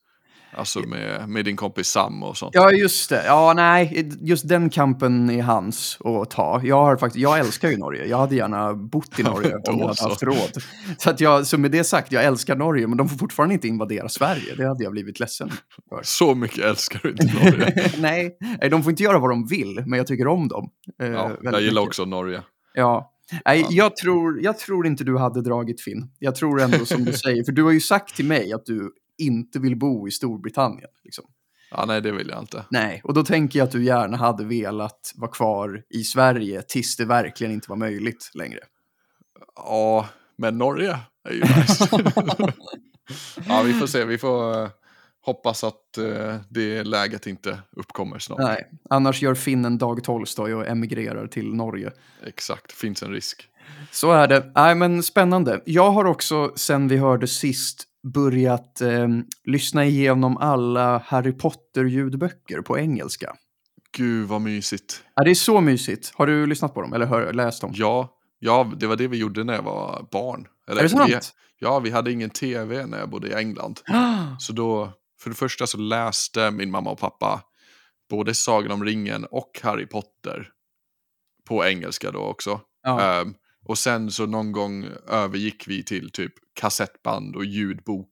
[0.54, 2.54] Alltså med, med din kompis Sam och sånt.
[2.54, 3.22] Ja, just det.
[3.26, 6.60] Ja, nej, just den kampen är hans att ta.
[6.64, 8.06] Jag, har faktiskt, jag älskar ju Norge.
[8.06, 10.08] Jag hade gärna bott i Norge om jag hade så.
[10.08, 10.62] haft råd.
[10.98, 13.68] Så, att jag, så med det sagt, jag älskar Norge, men de får fortfarande inte
[13.68, 14.54] invadera Sverige.
[14.56, 15.50] Det hade jag blivit ledsen
[15.88, 16.00] för.
[16.02, 17.92] Så mycket älskar du inte Norge.
[17.98, 18.36] nej,
[18.70, 20.70] de får inte göra vad de vill, men jag tycker om dem.
[21.02, 21.88] eh, Ja, jag gillar mycket.
[21.88, 22.42] också Norge.
[22.74, 23.08] Ja.
[23.44, 23.66] Nej, Ja.
[23.70, 26.10] jag, tror, jag tror inte du hade dragit Finn.
[26.18, 28.92] Jag tror ändå som du säger, för du har ju sagt till mig att du
[29.18, 30.88] inte vill bo i Storbritannien.
[31.04, 31.24] Liksom.
[31.70, 32.64] Ja, nej, det vill jag inte.
[32.70, 36.96] Nej, och då tänker jag att du gärna hade velat vara kvar i Sverige tills
[36.96, 38.60] det verkligen inte var möjligt längre.
[39.56, 40.08] Ja,
[40.38, 41.88] men Norge är ju nice.
[43.48, 44.04] ja, vi får se.
[44.04, 44.68] Vi får eh,
[45.22, 48.38] hoppas att eh, det läget inte uppkommer snart.
[48.38, 51.92] Nej, annars gör finnen Dag Tolstoj och emigrerar till Norge.
[52.26, 53.48] Exakt, finns en risk.
[53.90, 54.52] Så är det.
[54.54, 55.60] Nej, men spännande.
[55.64, 59.08] Jag har också, sen vi hörde sist, börjat eh,
[59.44, 63.36] lyssna igenom alla Harry Potter-ljudböcker på engelska.
[63.96, 65.04] Gud vad mysigt.
[65.14, 66.12] Ja, det är så mysigt.
[66.14, 67.72] Har du lyssnat på dem eller hör, läst dem?
[67.74, 70.46] Ja, ja, det var det vi gjorde när jag var barn.
[70.68, 71.10] Eller, är det sant?
[71.10, 71.18] Vi,
[71.58, 73.80] ja, vi hade ingen tv när jag bodde i England.
[74.38, 77.42] Så då, för det första så läste min mamma och pappa
[78.10, 80.48] både Sagan om ringen och Harry Potter
[81.48, 82.60] på engelska då också.
[82.82, 83.20] Ja.
[83.20, 88.10] Ehm, och sen så någon gång övergick vi till typ kassettband och ljudbok.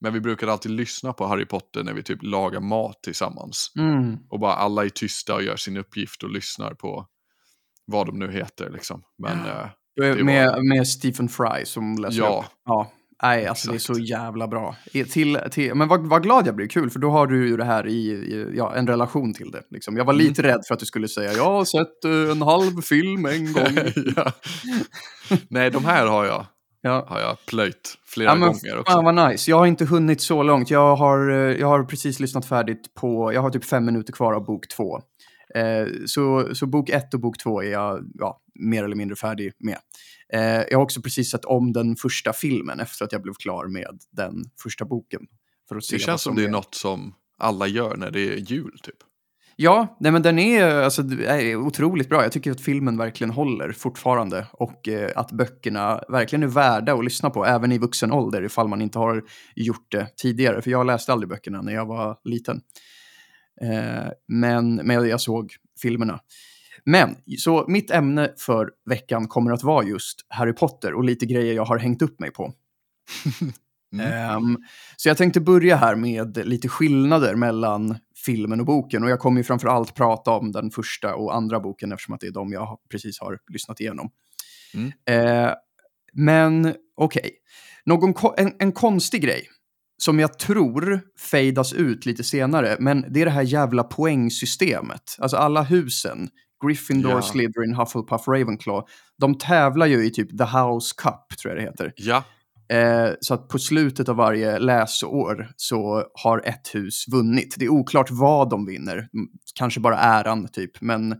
[0.00, 3.72] Men vi brukade alltid lyssna på Harry Potter när vi typ lagar mat tillsammans.
[3.78, 4.16] Mm.
[4.30, 7.06] Och bara alla är tysta och gör sin uppgift och lyssnar på
[7.86, 9.02] vad de nu heter liksom.
[9.18, 12.44] Men eh, Det Med, med Stephen Fry som läser Ja.
[12.46, 12.58] upp.
[12.64, 12.92] Ja.
[13.22, 13.96] Nej, alltså det är Exakt.
[13.96, 14.76] så jävla bra.
[14.92, 17.64] Till, till, men vad, vad glad jag blir, kul, för då har du ju det
[17.64, 19.62] här i, i ja, en relation till det.
[19.70, 19.96] Liksom.
[19.96, 20.26] Jag var Mm.
[20.26, 23.52] lite rädd för att du skulle säga jag har sett eh, en halv film en
[23.52, 23.78] gång.
[24.16, 24.32] ja.
[25.48, 26.46] Nej, de här har jag,
[26.82, 27.06] ja.
[27.08, 28.92] har jag plöjt flera Ja, men gånger också.
[28.92, 29.50] fan vad nice.
[29.50, 30.70] Jag har inte hunnit så långt.
[30.70, 34.32] Jag har, eh, jag har precis lyssnat färdigt på, jag har typ fem minuter kvar
[34.32, 35.00] av bok två.
[35.54, 39.52] Eh, så, så bok ett och bok två är jag ja, mer eller mindre färdig
[39.58, 39.78] med.
[40.32, 43.66] Eh, jag har också precis sett om den första filmen efter att jag blev klar
[43.66, 45.20] med den första boken.
[45.68, 48.36] För att se Det känns som det är något som alla gör när det är
[48.36, 48.96] jul typ.
[49.56, 52.22] Ja, nej men den är, alltså, är otroligt bra.
[52.22, 57.04] Jag tycker att filmen verkligen håller fortfarande och eh, att böckerna verkligen är värda att
[57.04, 59.22] lyssna på, även i vuxen ålder ifall man inte har
[59.56, 60.62] gjort det tidigare.
[60.62, 62.60] För jag läste aldrig böckerna när jag var liten.
[63.60, 66.20] Eh, men, men jag såg filmerna.
[66.84, 71.54] Men, så mitt ämne för veckan kommer att vara just Harry Potter och lite grejer
[71.54, 72.52] jag har hängt upp mig på.
[73.94, 74.12] Mm.
[74.12, 74.58] Ehm,
[74.96, 79.04] så jag tänkte börja här med lite skillnader mellan filmen och boken.
[79.04, 82.20] Och jag kommer ju framför allt prata om den första och andra boken eftersom att
[82.20, 84.10] det är de jag precis har lyssnat igenom.
[84.74, 84.92] Mm.
[85.06, 85.54] Eh,
[86.12, 87.30] men okej,
[87.84, 89.48] Någon ko- en, en konstig grej
[90.02, 95.16] som jag tror fejdas ut lite senare, men det är det här jävla poängsystemet.
[95.18, 96.28] Alltså alla husen,
[96.64, 97.22] Gryffindor, Ja.
[97.22, 98.86] Slytherin, Hufflepuff, Ravenclaw,
[99.18, 101.92] de tävlar ju i typ The House Cup, tror jag det heter.
[101.96, 102.24] Ja,
[102.72, 107.54] Eh, så att på slutet av varje läsår så har ett hus vunnit.
[107.58, 109.08] Det är oklart vad de vinner,
[109.54, 111.12] kanske bara äran typ, men,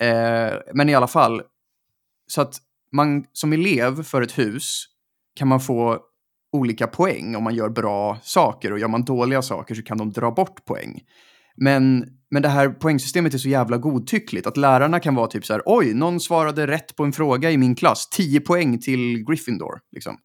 [0.00, 1.42] eh, men i alla fall.
[2.26, 2.56] Så att
[2.92, 4.84] man som elev för ett hus
[5.36, 6.00] kan man få
[6.56, 10.12] olika poäng om man gör bra saker och gör man dåliga saker så kan de
[10.12, 11.00] dra bort poäng.
[11.56, 15.52] Men, men det här poängsystemet är så jävla godtyckligt att lärarna kan vara typ så
[15.52, 19.78] här, oj, någon svarade rätt på en fråga i min klass, 10 poäng till Gryffindor.
[19.92, 20.16] Liksom.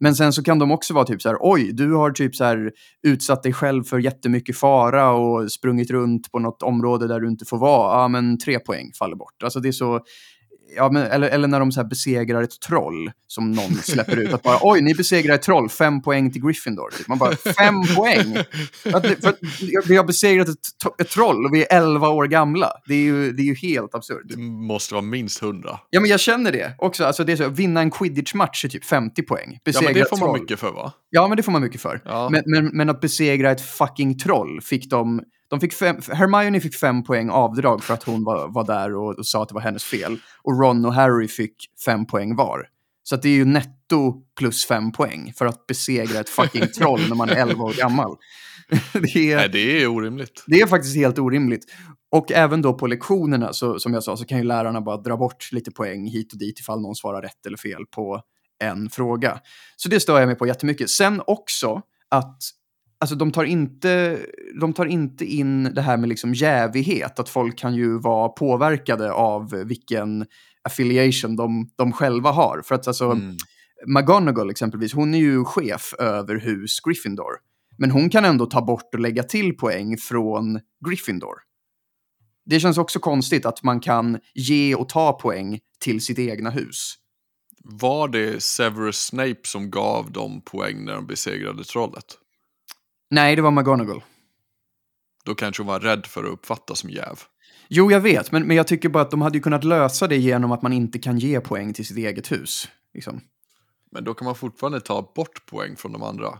[0.00, 2.44] Men sen så kan de också vara typ så här, oj, du har typ så
[2.44, 2.72] här
[3.02, 7.44] utsatt dig själv för jättemycket fara och sprungit runt på något område där du inte
[7.44, 8.02] får vara.
[8.02, 9.42] Ja, men tre poäng faller bort.
[9.44, 10.00] Alltså det är så,
[10.76, 14.32] Ja, men, eller, eller när de så här besegrar ett troll som någon släpper ut.
[14.32, 16.90] Att bara, oj, ni besegrar ett troll, fem poäng till Gryffindor.
[16.98, 17.08] Typ.
[17.08, 18.36] Man bara, fem poäng?
[18.92, 19.38] Att, för att
[19.86, 20.56] vi har besegrat ett,
[20.98, 22.72] ett troll och vi är elva år gamla.
[22.86, 24.22] Det är ju, det är ju helt absurt.
[24.24, 25.80] Det måste vara minst hundra.
[25.90, 27.04] Ja, men jag känner det också.
[27.04, 29.50] Alltså, det är så, vinna en quidditch-match är typ 50 poäng.
[29.52, 30.40] Ja, Besegra men det får man troll.
[30.40, 30.92] mycket för va?
[31.10, 32.00] Ja, men det får man mycket för.
[32.04, 32.28] Ja.
[32.30, 35.22] Men, men, men att besegra ett fucking troll fick de...
[35.54, 39.18] de fick fem, Hermione fick fem poäng avdrag för att hon var, var där och,
[39.18, 40.18] och sa att det var hennes fel.
[40.42, 42.68] Och Ron och Harry fick fem poäng var.
[43.02, 47.16] Så det är ju netto plus fem poäng för att besegra ett fucking troll när
[47.16, 48.16] man är 11 år gammal.
[48.92, 50.44] det, är, Nej, det är orimligt.
[50.46, 51.64] det är faktiskt helt orimligt.
[52.10, 55.16] Och även då på lektionerna, så, som jag sa, så kan ju lärarna bara dra
[55.16, 58.20] bort lite poäng hit och dit ifall någon svarar rätt eller fel på
[58.62, 59.40] en fråga.
[59.76, 60.90] Så det stör jag mig på jättemycket.
[60.90, 62.38] Sen också att
[62.98, 64.20] alltså, de, tar inte,
[64.60, 69.12] de tar inte in det här med liksom jävighet, att folk kan ju vara påverkade
[69.12, 70.26] av vilken
[70.62, 72.62] affiliation de, de själva har.
[72.64, 73.36] För att alltså, Mm.
[73.86, 77.32] McGonagall exempelvis, hon är ju chef över hus Gryffindor.
[77.78, 81.34] Men hon kan ändå ta bort och lägga till poäng från Gryffindor.
[82.46, 86.94] Det känns också konstigt att man kan ge och ta poäng till sitt egna hus.
[87.64, 92.04] Var det Severus Snape som gav dem poäng när de besegrade trollet?
[93.14, 94.02] Nej, det var McGonagall.
[95.24, 97.20] Då kanske hon var rädd för att uppfattas som jäv.
[97.68, 100.16] Jo, jag vet, men, men jag tycker bara att de hade ju kunnat lösa det
[100.16, 102.68] genom att man inte kan ge poäng till sitt eget hus.
[102.94, 103.20] Liksom.
[103.92, 106.38] Men då kan man fortfarande ta bort poäng från de andra.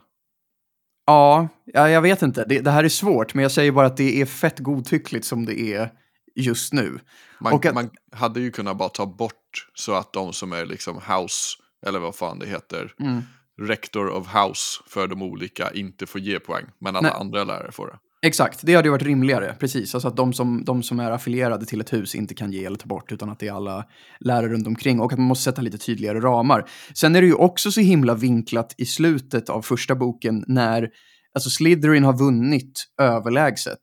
[1.07, 2.45] Ja, ja, jag vet inte.
[2.49, 5.45] Det, det här är svårt, men jag säger bara att det är fett godtyckligt som
[5.47, 5.93] det är
[6.35, 6.99] just nu.
[7.41, 10.97] Man, att- man hade ju kunnat bara ta bort så att de som är liksom
[10.97, 11.57] house,
[11.87, 13.23] eller vad fan det heter, Mm.
[13.63, 16.65] Rector of house för de olika inte får ge poäng.
[16.79, 17.21] Men alla Nej.
[17.21, 17.99] andra lärare får det.
[18.27, 19.57] Exakt, det hade ju varit rimligare.
[19.61, 22.65] Precis, alltså att de som, de som är affilierade till ett hus inte kan ge
[22.65, 23.85] eller ta bort, utan att det är alla
[24.21, 26.69] lärare runt omkring och att man måste sätta lite tydligare ramar.
[26.95, 30.89] Sen är det ju också så himla vinklat i slutet av första boken när
[31.35, 33.81] alltså Slytherin har vunnit överlägset.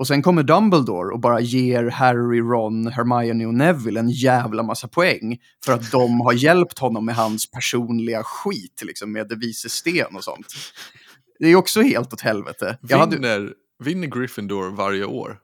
[0.00, 4.88] Och sen kommer Dumbledore och bara ger Harry, Ron, Hermione och Neville en jävla massa
[4.88, 9.68] poäng för att de har hjälpt honom med hans personliga skit, liksom med det vise
[9.68, 10.46] sten och sånt.
[11.38, 12.78] Det är också helt åt helvete.
[12.82, 13.52] Jag hade- Vinner,
[13.84, 15.38] vinner Gryffindor varje år?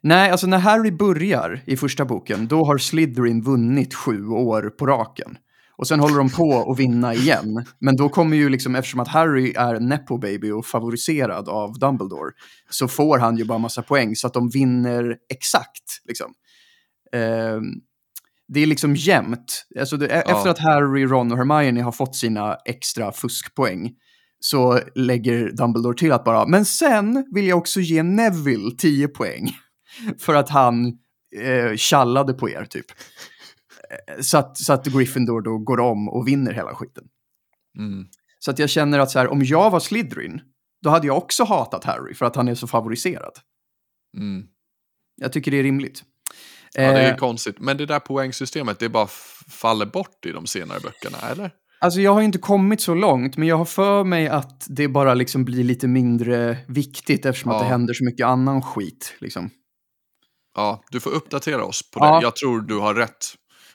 [0.00, 4.86] Nej, alltså när Harry börjar i första boken, då har Slytherin vunnit sju år på
[4.86, 5.38] raken.
[5.76, 7.64] Och sen håller de på att vinna igen.
[7.78, 12.30] Men då kommer ju liksom, eftersom att Harry är nepo baby och favoriserad av Dumbledore,
[12.70, 16.02] så får han ju bara massa poäng så att de vinner exakt.
[16.04, 16.32] Liksom.
[17.12, 17.62] Ehm,
[18.48, 19.66] det är liksom jämnt.
[19.80, 20.36] Alltså det, Ja.
[20.36, 23.90] Efter att Harry, Ron och Hermione har fått sina extra fuskpoäng
[24.40, 29.50] så lägger Dumbledore till att bara, men sen vill jag också ge Neville 10 poäng.
[30.20, 30.86] För att han
[31.42, 32.86] eh, tjallade på er, typ.
[33.94, 37.04] Eh, Så att, så att Gryffindor då går om och vinner hela skiten.
[37.78, 38.04] Mm.
[38.38, 40.40] Så att jag känner att så här, om jag var Slytherin,
[40.82, 43.32] då hade jag också hatat Harry för att han är så favoriserad.
[44.16, 44.46] Mm.
[45.16, 46.02] Jag tycker det är rimligt.
[46.74, 47.58] Ja, det är Eh, konstigt.
[47.60, 49.06] Men det där poängsystemet, det bara
[49.50, 51.50] faller bort i de senare böckerna, eller?
[51.80, 55.14] Alltså jag har inte kommit så långt, men jag har för mig att det bara
[55.14, 57.62] liksom blir lite mindre viktigt eftersom att Ja.
[57.62, 59.14] det händer så mycket annan skit.
[59.20, 59.50] Liksom.
[60.56, 62.16] Ja, du får uppdatera oss på Ja.
[62.16, 62.22] det.
[62.22, 63.26] Jag tror du har rätt.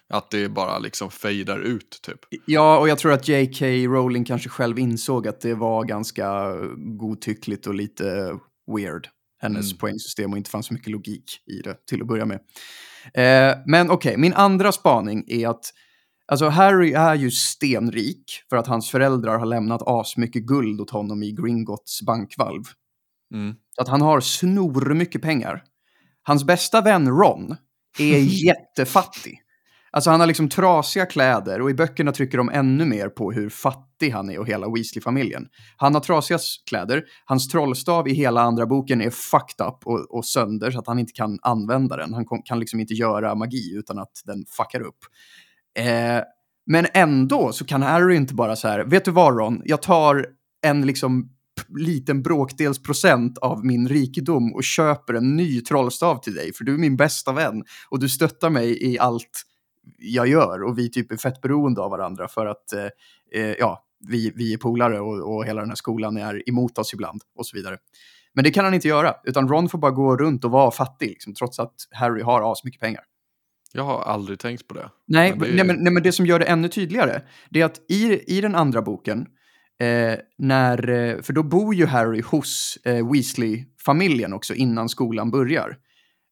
[0.09, 2.19] Att det bara liksom fejdar ut, typ.
[2.45, 3.65] Ja, och jag tror att J.K.
[3.65, 6.55] Rowling kanske själv insåg att det var ganska
[6.99, 8.33] godtyckligt och lite
[8.75, 9.07] weird,
[9.41, 9.77] hennes Mm.
[9.77, 12.39] poängsystem och inte fanns så mycket logik i det till att börja med.
[13.13, 15.65] Eh, men okej, min andra spaning är att
[16.27, 21.23] alltså Harry är ju stenrik för att hans föräldrar har lämnat asmycket guld åt honom
[21.23, 22.63] i Gringotts bankvalv.
[23.33, 23.55] Mm.
[23.77, 25.63] Att han har snor mycket pengar.
[26.23, 27.55] Hans bästa vän Ron
[27.99, 29.41] är jättefattig.
[29.91, 33.49] Alltså han har liksom trasiga kläder och i böckerna trycker de ännu mer på hur
[33.49, 35.47] fattig han är och hela Weasley-familjen.
[35.77, 40.25] Han har trasiga kläder, hans trollstav i hela andra boken är fucked up och, och
[40.25, 42.13] sönder så att han inte kan använda den.
[42.13, 44.99] Han kan liksom inte göra magi utan att den fuckar upp.
[45.79, 46.23] Eh,
[46.65, 50.25] men ändå så kan Harry inte bara så här, vet du vad Ron, jag tar
[50.61, 51.29] en liksom
[51.77, 56.73] liten bråkdels procent av min rikedom och köper en ny trollstav till dig, för du
[56.73, 59.43] är min bästa vän och du stöttar mig i allt
[59.97, 62.85] jag gör och vi typ är fett beroende av varandra för att eh,
[63.41, 66.93] eh, ja, vi, vi är polare och, och hela den här skolan är emot oss
[66.93, 67.77] ibland och så vidare.
[68.33, 71.07] Men det kan han inte göra, utan Ron får bara gå runt och vara fattig,
[71.09, 73.01] liksom, trots att Harry har asmycket pengar.
[73.73, 74.89] Jag har aldrig tänkt på det.
[75.07, 77.65] Nej, Men det- nej, men, nej, men det som gör det ännu tydligare, det är
[77.65, 79.25] att i, i den andra boken,
[79.79, 85.77] eh, när, eh, för då bor ju Harry hos eh, Weasley-familjen också innan skolan börjar.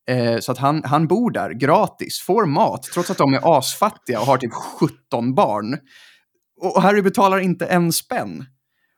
[0.10, 4.20] Eh, så att han, han bor där gratis, får mat, trots att de är asfattiga
[4.20, 5.78] och har typ 17 barn.
[6.62, 8.46] Och Harry betalar inte en spänn.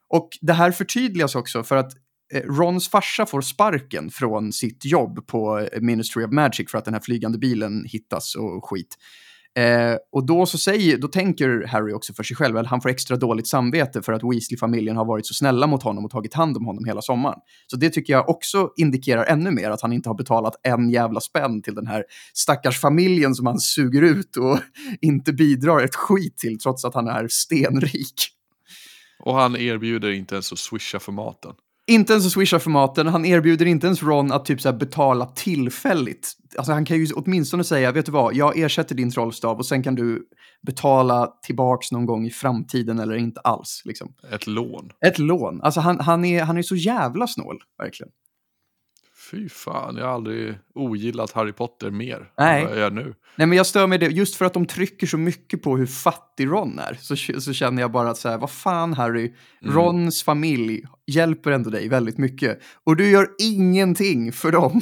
[0.10, 1.92] Och det här förtydligas också för att
[2.34, 6.86] eh, Rons farsa får sparken från sitt jobb på eh, Ministry of Magic för att
[6.86, 8.98] den här flygande bilen hittas och skit.
[9.58, 12.90] Eh, och då, så säger, då tänker Harry också för sig själv, eller han får
[12.90, 16.58] extra dåligt samvete för att Weasley-familjen har varit så snälla mot honom och tagit hand
[16.58, 17.40] om honom hela sommaren.
[17.68, 21.20] Så det tycker jag också indikerar ännu mer att han inte har betalat en jävla
[21.20, 24.60] spänn till den här stackars familjen som han suger ut och
[25.02, 28.14] inte bidrar ett skit till trots att han är stenrik.
[29.20, 31.54] Och han erbjuder inte ens att swisha för maten.
[31.90, 35.26] Inte ens att swisha för maten, han erbjuder inte ens Ron att typ så betala
[35.26, 36.34] tillfälligt.
[36.58, 39.84] Alltså han kan ju åtminstone säga, vet du vad, jag ersätter din trollstav och sen
[39.84, 40.28] kan du
[40.68, 43.82] betala tillbaks någon gång i framtiden eller inte alls.
[43.86, 44.14] Liksom.
[44.32, 44.90] Ett lån.
[45.06, 45.62] Ett lån.
[45.62, 48.12] Alltså han, han, är, han är så jävla snål, verkligen.
[49.32, 52.62] Fy fan, jag har aldrig ogillat Harry Potter mer Nej.
[52.62, 53.16] än vad jag gör nu.
[53.36, 55.86] Nej, men jag stör mig det, just för att de trycker så mycket på hur
[55.86, 59.76] fattig Ron är, så, så känner jag bara att så här, vad fan Harry, Mm.
[59.76, 62.60] Rons familj hjälper ändå dig väldigt mycket.
[62.84, 64.82] Och du gör ingenting för dem.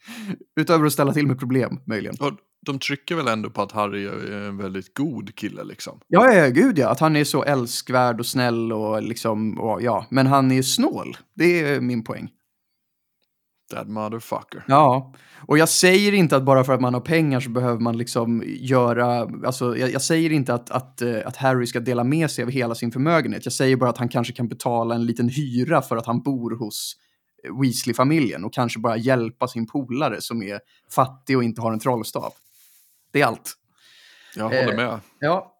[0.60, 2.16] Utöver att ställa till med problem, möjligen.
[2.20, 2.32] Och
[2.66, 6.00] de trycker väl ändå på att Harry är en väldigt god kille liksom.
[6.08, 6.88] Ja, ja, gud ja.
[6.88, 10.06] Att han är så älskvärd och snäll och liksom, och, ja.
[10.10, 11.16] Men han är snål.
[11.34, 12.30] Det är min poäng.
[13.70, 14.64] That motherfucker.
[14.68, 15.14] Ja,
[15.46, 18.42] och jag säger inte att bara för att man har pengar så behöver man liksom
[18.46, 22.44] göra, alltså jag, jag säger inte att, att, eh, att Harry ska dela med sig
[22.44, 23.46] av hela sin förmögenhet.
[23.46, 26.58] Jag säger bara att han kanske kan betala en liten hyra för att han bor
[26.58, 26.94] hos
[27.44, 30.60] eh, Weasley-familjen och kanske bara hjälpa sin polare som är
[30.94, 32.32] fattig och inte har en trollstav.
[33.12, 33.54] Det är allt.
[34.36, 35.00] Jag håller Eh, med.
[35.18, 35.54] Ja,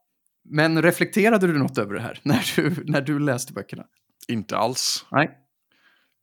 [0.44, 3.84] men reflekterade du något över det här när du, när du läste böckerna?
[4.28, 5.06] Inte alls.
[5.10, 5.30] Nej.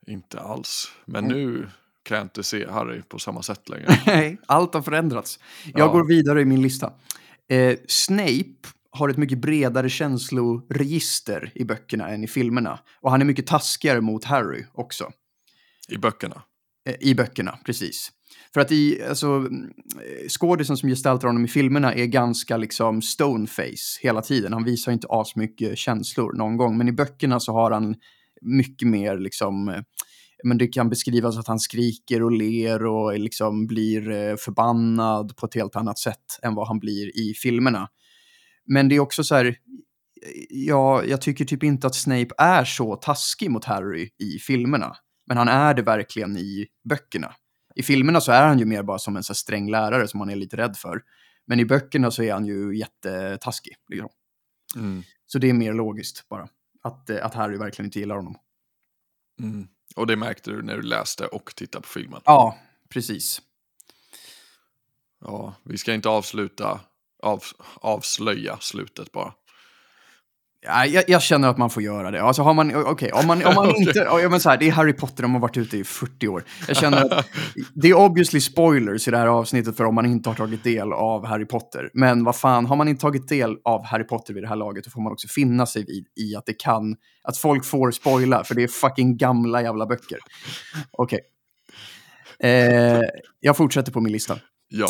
[0.08, 0.92] Inte alls.
[1.06, 1.38] Men Mm.
[1.38, 1.70] nu
[2.04, 3.98] kan jag inte se Harry på samma sätt längre.
[4.06, 5.40] Nej, allt har förändrats.
[5.74, 5.92] Jag Ja.
[5.92, 6.94] går vidare i min lista.
[7.50, 8.46] Eh, Snape
[8.92, 12.80] har ett mycket bredare känsloregister i böckerna än i filmerna.
[13.02, 15.12] Och han är mycket taskigare mot Harry också.
[15.90, 16.42] I böckerna.
[16.90, 18.12] Eh, I böckerna, precis.
[18.54, 23.02] För att i, alltså, mm, eh, skådisen som gestaltar honom i filmerna är ganska liksom
[23.02, 24.54] stoneface hela tiden.
[24.54, 26.78] Han visar inte asmycket känslor någon gång.
[26.78, 27.96] Men i böckerna så har han
[28.46, 29.82] mycket mer liksom, eh,
[30.44, 35.46] men det kan beskrivas att han skriker och ler och liksom blir eh, förbannad på
[35.46, 37.90] ett helt annat sätt än vad han blir i filmerna.
[38.66, 39.56] Men det är också så här,
[40.50, 44.96] ja, jag tycker typ inte att Snape är så taskig mot Harry i filmerna.
[45.28, 47.34] Men han är det verkligen i böckerna.
[47.76, 50.30] I filmerna så är han ju mer bara som en så sträng lärare som man
[50.30, 51.02] är lite rädd för.
[51.48, 53.76] Men i böckerna så är han ju jättetaskig.
[53.90, 54.10] Liksom.
[54.76, 55.04] Mm.
[55.26, 56.48] Så det är mer logiskt bara.
[56.86, 58.38] Att, eh, att Harry verkligen inte gillar honom.
[59.40, 59.68] Mm.
[59.96, 62.22] Och det märkte du när du läste och tittade på filmen.
[62.26, 62.58] Ja,
[62.90, 63.42] precis.
[65.22, 66.80] Ja, vi ska inte avsluta,
[67.24, 67.44] av,
[67.76, 69.34] avslöja slutet bara.
[70.66, 72.22] Ja, jag, jag känner att man får göra det.
[72.22, 73.82] Alltså har man, okej, om man, om man Okej.
[73.82, 76.28] inte, ja, men så här, det är Harry Potter, de har varit ute i 40
[76.28, 76.44] år.
[76.68, 77.28] Jag känner att
[77.74, 80.94] det är obviously spoilers i det här avsnittet för om man inte har tagit del
[80.94, 81.90] av Harry Potter.
[81.94, 84.84] Men vad fan, har man inte tagit del av Harry Potter vid det här laget,
[84.84, 88.44] då får man också finna sig vid i att det kan, att folk får spoila,
[88.44, 90.20] för det är fucking gamla jävla böcker.
[90.92, 91.20] Okej.
[92.40, 93.02] Eh,
[93.40, 94.40] jag fortsätter på min lista.
[94.68, 94.88] Ja,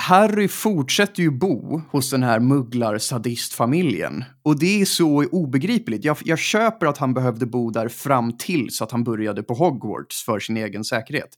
[0.00, 4.24] Harry fortsätter ju bo hos den här mugglar-sadistfamiljen.
[4.42, 6.04] Och det är så obegripligt.
[6.04, 9.54] Jag, jag köper att han behövde bo där fram till så att han började på
[9.54, 11.30] Hogwarts för sin egen säkerhet.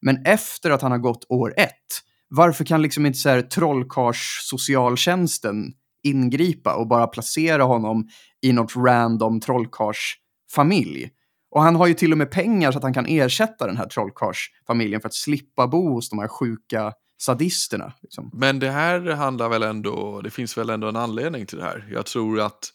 [0.00, 5.72] Men efter att han har gått år ett, varför kan liksom inte så här trollkarls-socialtjänsten
[6.02, 8.08] ingripa och bara placera honom
[8.42, 11.10] i något random trollkarlsfamilj?
[11.50, 13.88] Och han har ju till och med pengar så att han kan ersätta den här
[13.88, 17.92] trollkarlsfamiljen för att slippa bo hos de här sjuka sadisterna.
[18.02, 18.30] Liksom.
[18.34, 21.88] men det här handlar väl ändå, det finns väl ändå en anledning till det här.
[21.92, 22.72] Jag tror att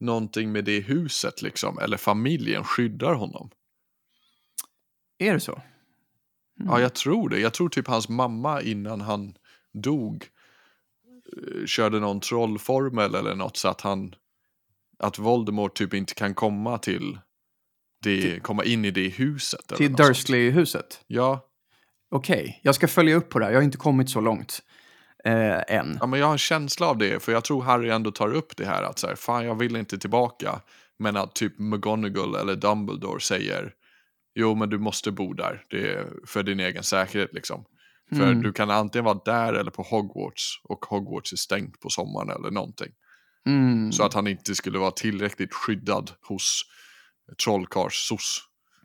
[0.00, 3.50] någonting med det huset liksom, eller familjen skyddar honom.
[5.18, 5.62] Är det så?
[6.64, 7.38] Ja, jag tror det.
[7.40, 9.34] Jag tror typ hans mamma innan han
[9.72, 10.26] dog
[11.36, 14.14] eh, körde någon trollformel eller något så att han
[14.98, 17.18] att Voldemort typ inte kan komma till
[18.02, 19.72] det, komma in i det huset.
[19.76, 19.96] Till.
[19.96, 21.04] Dursley-huset?
[21.06, 21.49] Ja,
[22.10, 23.52] Okej, jag ska följa upp på det här.
[23.52, 24.62] Jag har inte kommit så långt
[25.24, 25.96] eh, än.
[26.00, 28.56] ja, men jag har en känsla av det, för jag tror Harry ändå tar upp
[28.56, 30.60] det här att så här, fan jag vill inte tillbaka.
[30.98, 33.72] Men att typ McGonagall eller Dumbledore säger,
[34.34, 37.64] jo men du måste bo där, det är för din egen säkerhet liksom.
[38.16, 38.42] För Mm.
[38.42, 42.50] du kan antingen vara där eller på Hogwarts och Hogwarts är stängt på sommaren eller
[42.50, 42.92] någonting.
[43.46, 43.92] Mm.
[43.92, 46.62] Så att han inte skulle vara tillräckligt skyddad hos
[47.44, 48.38] trollkarls-sos.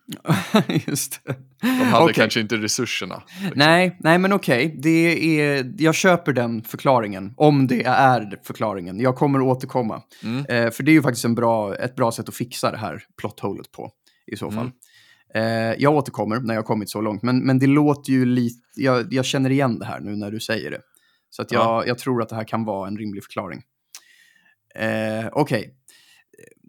[0.87, 1.35] Just det.
[1.61, 2.13] De hade Okej.
[2.15, 3.23] kanske inte resurserna.
[3.41, 3.59] liksom.
[3.59, 4.75] Nej, nej men okej.
[4.83, 7.33] Det är, jag köper den förklaringen.
[7.37, 8.99] Om det är förklaringen.
[8.99, 10.01] Jag kommer återkomma.
[10.23, 10.45] Mm.
[10.45, 13.03] Eh, för det är ju faktiskt en bra, ett bra sätt att fixa det här
[13.17, 13.91] plotthålet på.
[14.31, 14.71] I så fall.
[15.33, 15.71] Mm.
[15.71, 17.23] Eh, jag återkommer när jag har kommit så långt.
[17.23, 18.59] Men, men det låter ju lite...
[18.75, 20.81] Jag, jag känner igen det här nu när du säger det.
[21.29, 21.83] Så att jag, Ja.
[21.87, 23.61] jag tror att det här kan vara en rimlig förklaring.
[24.75, 25.75] Eh, okej.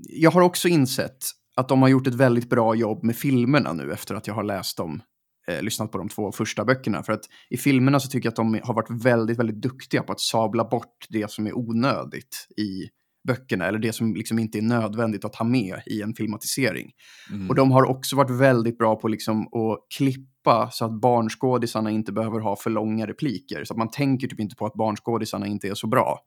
[0.09, 1.17] Jag har också insett
[1.57, 4.45] att de har gjort ett väldigt bra jobb med filmerna nu efter att jag har
[4.45, 5.03] läst dem,
[5.49, 7.03] eh, lyssnat på de två första böckerna.
[7.03, 10.13] För att i filmerna så tycker jag att de har varit väldigt, väldigt duktiga på
[10.13, 12.89] att sabla bort det som är onödigt i
[13.27, 16.91] böckerna, eller det som liksom inte är nödvändigt att ha med i en filmatisering.
[17.33, 17.49] Mm.
[17.49, 22.13] Och de har också varit väldigt bra på liksom att klippa så att barnskådisarna inte
[22.13, 23.65] behöver ha för långa repliker.
[23.65, 26.19] Så att man tänker typ inte på att barnskådisarna inte är så bra.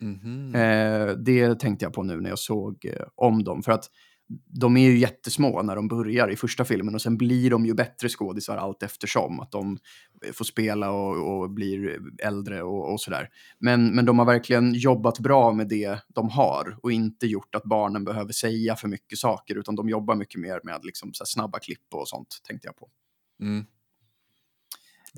[0.00, 0.54] Mhm.
[0.54, 3.62] Eh, det tänkte jag på nu när jag såg eh, om dem.
[3.62, 3.84] För att
[4.46, 7.74] de är ju jättesmå när de börjar i första filmen och sen blir de ju
[7.74, 9.40] bättre skådisar allt eftersom.
[9.40, 9.78] Att de
[10.26, 13.28] eh, får spela och, och blir äldre och, och sådär.
[13.58, 17.64] Men, men de har verkligen jobbat bra med det de har och inte gjort att
[17.64, 21.26] barnen behöver säga för mycket saker utan de jobbar mycket mer med liksom så här
[21.26, 22.88] snabba klipp och sånt tänkte jag på.
[23.40, 23.64] Mm.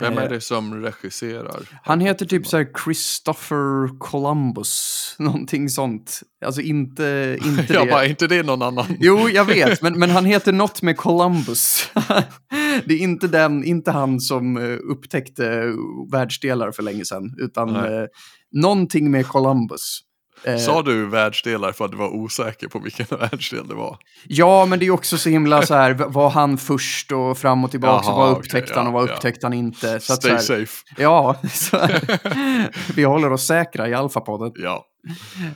[0.01, 1.81] Vem Eh, är det som regisserar?
[1.83, 6.21] Han heter typ så här Christopher Columbus, någonting sånt.
[6.45, 7.91] Alltså inte, inte Jag det.
[7.91, 8.97] bara, inte det någon annan?
[9.01, 11.91] Jo, jag vet, men, men han heter något med Columbus.
[12.85, 15.73] det är inte, den, inte han som eh, upptäckte
[16.13, 17.95] världsdelar för länge sedan, utan Nej.
[17.95, 18.07] eh,
[18.53, 20.01] någonting med Columbus.
[20.47, 23.99] Eh, Sa du världsdelar för att du var osäker på vilken världsdel det var?
[24.25, 27.71] Ja, men det är också så himla så här, var han först och fram och
[27.71, 29.15] tillbaka, vad okej, upptäckte ja, han och ja.
[29.15, 29.81] upptäckte han inte.
[29.81, 30.85] Så att, så Stay här, safe.
[30.97, 34.53] ja, så här, vi håller oss säkra i Alfapodden.
[34.55, 34.87] Ja.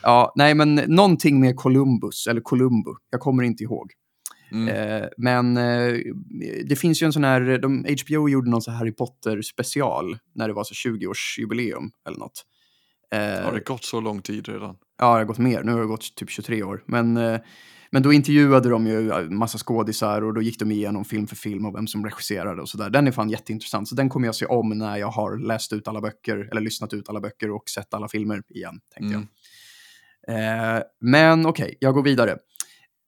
[0.02, 3.92] Ja, nej, men någonting med Columbus, eller Columbo, jag kommer inte ihåg.
[4.52, 4.68] Mm.
[4.68, 5.94] Eh, men eh,
[6.64, 10.48] det finns ju en sån här, de, HBO gjorde någon här Harry Potter special när
[10.48, 12.44] det var så 20-årsjubileum eller något.
[13.14, 14.76] Eh, Har det gått så lång tid redan?
[14.98, 15.62] Ja, det har gått mer.
[15.62, 16.82] Nu har det gått typ 23 år.
[16.86, 17.40] Men, eh,
[17.90, 21.66] men då intervjuade de ju massa skådisar och då gick de igenom film för film
[21.66, 22.90] och vem som regisserade och sådär.
[22.90, 23.88] Den är fan jätteintressant.
[23.88, 26.92] Så den kommer jag se om när jag har läst ut alla böcker, eller lyssnat
[26.92, 29.26] ut alla böcker och sett alla filmer igen, tänkte Mm.
[30.26, 30.76] jag.
[30.76, 32.36] Eh, men okej, jag går vidare.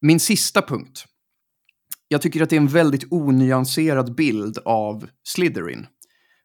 [0.01, 1.05] Min sista punkt.
[2.09, 5.87] Jag tycker att det är en väldigt onyanserad bild av Slytherin.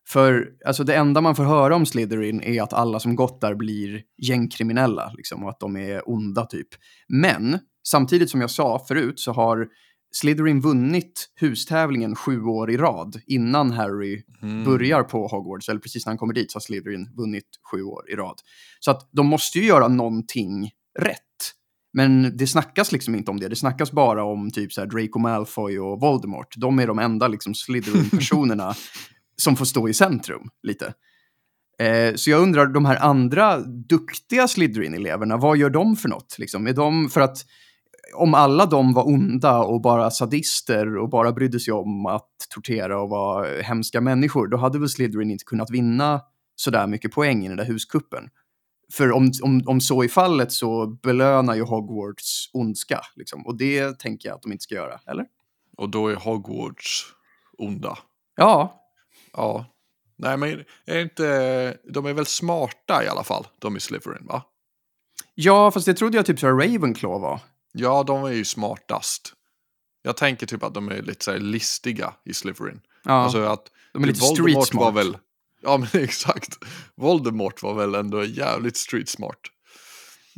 [0.08, 3.56] För alltså, det enda man får höra om Slytherin är att alla som gått där
[3.56, 6.68] blir gängkriminella liksom, och att de är onda typ.
[7.08, 9.68] Men samtidigt som jag sa förut så har
[10.12, 14.64] Slytherin vunnit hustävlingen sju år i rad innan Harry Mm.
[14.64, 18.12] börjar på Hogwarts, eller precis när han kommer dit så har Slytherin vunnit sju år
[18.12, 18.36] i rad.
[18.80, 21.20] Så att de måste ju göra någonting rätt.
[21.94, 23.48] Men det snackas liksom inte om det.
[23.48, 26.54] Det snackas bara om typ så här Draco Malfoy och Voldemort.
[26.58, 28.74] De är de enda liksom Slytherin-personerna
[29.42, 30.94] som får stå i centrum lite.
[31.80, 36.36] Eh, så jag undrar, de här andra duktiga Slytherin-eleverna, vad gör de för något?
[36.40, 36.68] Liksom?
[36.68, 37.38] Är de för att
[38.16, 43.02] om alla de var onda och bara sadister och bara brydde sig om att tortera
[43.02, 46.22] och vara hemska människor, då hade väl Slytherin inte kunnat vinna
[46.56, 48.30] sådär mycket poäng i den där huskuppen.
[48.94, 53.02] För om, om, om så är fallet så belönar ju Hogwarts ondska.
[53.16, 53.48] Liksom.
[53.48, 55.26] Och det tänker jag att de inte ska göra, eller?
[55.78, 57.06] Och då är Hogwarts
[57.58, 57.98] onda.
[58.36, 58.87] Ja,
[59.34, 59.66] Ja.
[60.18, 61.78] Nej, men är inte...
[61.94, 64.44] De är väl smarta i alla fall, de i Slytherin, va?
[65.36, 67.40] ja fast det trodde jag typ så Ravenclaw var.
[67.72, 69.34] Ja, de är ju smartast.
[70.02, 72.82] Jag tänker typ att de är lite så listiga i Slytherin.
[73.04, 74.84] Ja, Alltså att de är lite Voldemort street smart.
[74.84, 75.18] var väl...
[75.62, 76.58] Ja, men exakt.
[76.96, 79.40] Voldemort var väl ändå jävligt street smart.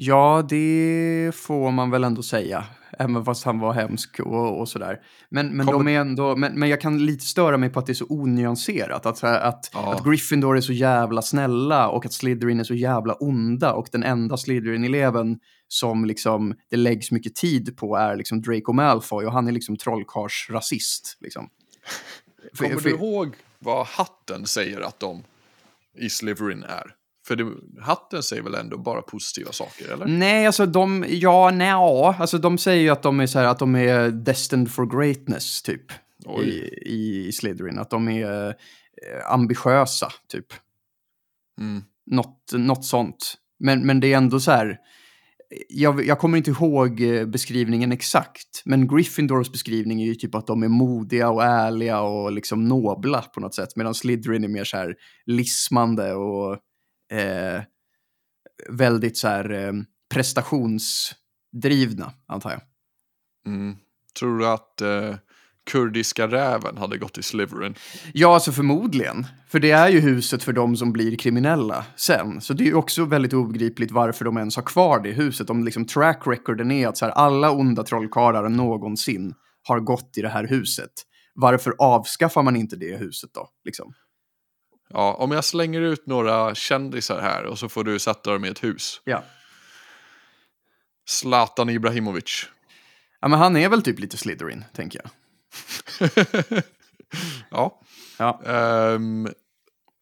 [0.02, 2.66] Ja, det får man väl ändå säga.
[3.00, 4.98] Även fast han var hemsk och, och sådär.
[5.30, 7.86] Men, men, Kommer- de är ändå, men, men jag kan lite störa mig på att
[7.86, 9.06] det är så onyanserat.
[9.06, 9.94] Att, att, Ja.
[9.94, 13.74] att Gryffindor är så jävla snälla och att Slytherin är så jävla onda.
[13.74, 15.38] Och den enda Slytherin-eleven
[15.68, 19.78] som liksom, det läggs mycket tid på är liksom Draco Malfoy och han är liksom
[19.78, 21.18] trollkarlsrasist.
[21.20, 21.50] Liksom.
[22.54, 25.24] För- Kommer för- du ihåg vad hatten säger att de
[25.98, 26.96] i Slytherin är?
[27.30, 27.52] För det,
[27.82, 30.06] hatten säger väl ändå bara positiva saker, eller?
[30.06, 33.60] Nej, alltså de, ja, nej, alltså de säger ju att de är så här, att
[33.60, 35.92] de är destined for greatness, typ.
[36.26, 36.50] Oj.
[36.86, 38.54] I, I Slytherin, att de är eh,
[39.32, 40.46] ambitiösa, typ.
[41.62, 41.84] Mm.
[42.06, 43.34] Något, något sånt.
[43.60, 44.78] Men, men det är ändå så här,
[45.70, 50.48] jag, jag kommer inte ihåg eh, beskrivningen exakt, men Gryffindors beskrivning är ju typ att
[50.48, 54.64] de är modiga och ärliga och liksom nobla på något sätt, medan Slytherin är mer
[54.64, 56.60] så här lismande och
[57.12, 57.62] eh,
[58.70, 59.74] väldigt så här eh,
[60.14, 62.62] prestationsdrivna, antar jag.
[63.46, 63.78] Mm.
[64.20, 65.16] Tror du att eh,
[65.72, 67.76] kurdiska räven hade gått i Slytherin.
[68.14, 69.26] Ja, alltså förmodligen.
[69.48, 72.42] För det är ju huset för de som blir kriminella sen.
[72.42, 75.50] Så det är ju också väldigt obegripligt varför de ens har kvar det huset.
[75.50, 79.34] Om liksom track recorden är att så här, alla onda trollkarlar någonsin
[79.64, 80.92] har gått i det här huset.
[81.34, 83.50] Varför avskaffar man inte det huset då?
[83.66, 83.94] Liksom?
[84.94, 88.48] Ja, om jag slänger ut några kändisar här och så får du sätta dem i
[88.48, 89.02] ett hus.
[89.04, 89.24] Ja.
[91.06, 92.48] Zlatan Ibrahimovic.
[93.22, 95.10] ja, men han är väl typ lite Slytherin, tänker jag.
[97.50, 97.82] ja.
[98.18, 98.42] Ja.
[98.46, 99.30] Ehm,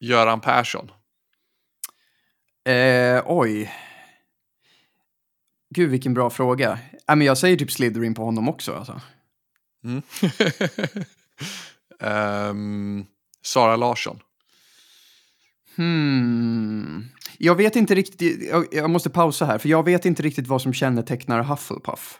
[0.00, 0.90] Göran Persson.
[2.64, 3.74] Eh, oj.
[5.74, 6.78] Gud, vilken bra fråga.
[7.06, 8.74] Ja, men jag säger typ Slytherin på honom också.
[8.74, 9.00] Alltså.
[9.84, 10.02] Mm.
[12.00, 13.06] Ehm,
[13.42, 14.20] Sara Larsson.
[15.78, 17.04] Hmm.
[17.38, 20.62] Jag vet inte riktigt, jag, jag måste pausa här, för jag vet inte riktigt vad
[20.62, 22.18] som kännetecknar Hufflepuff.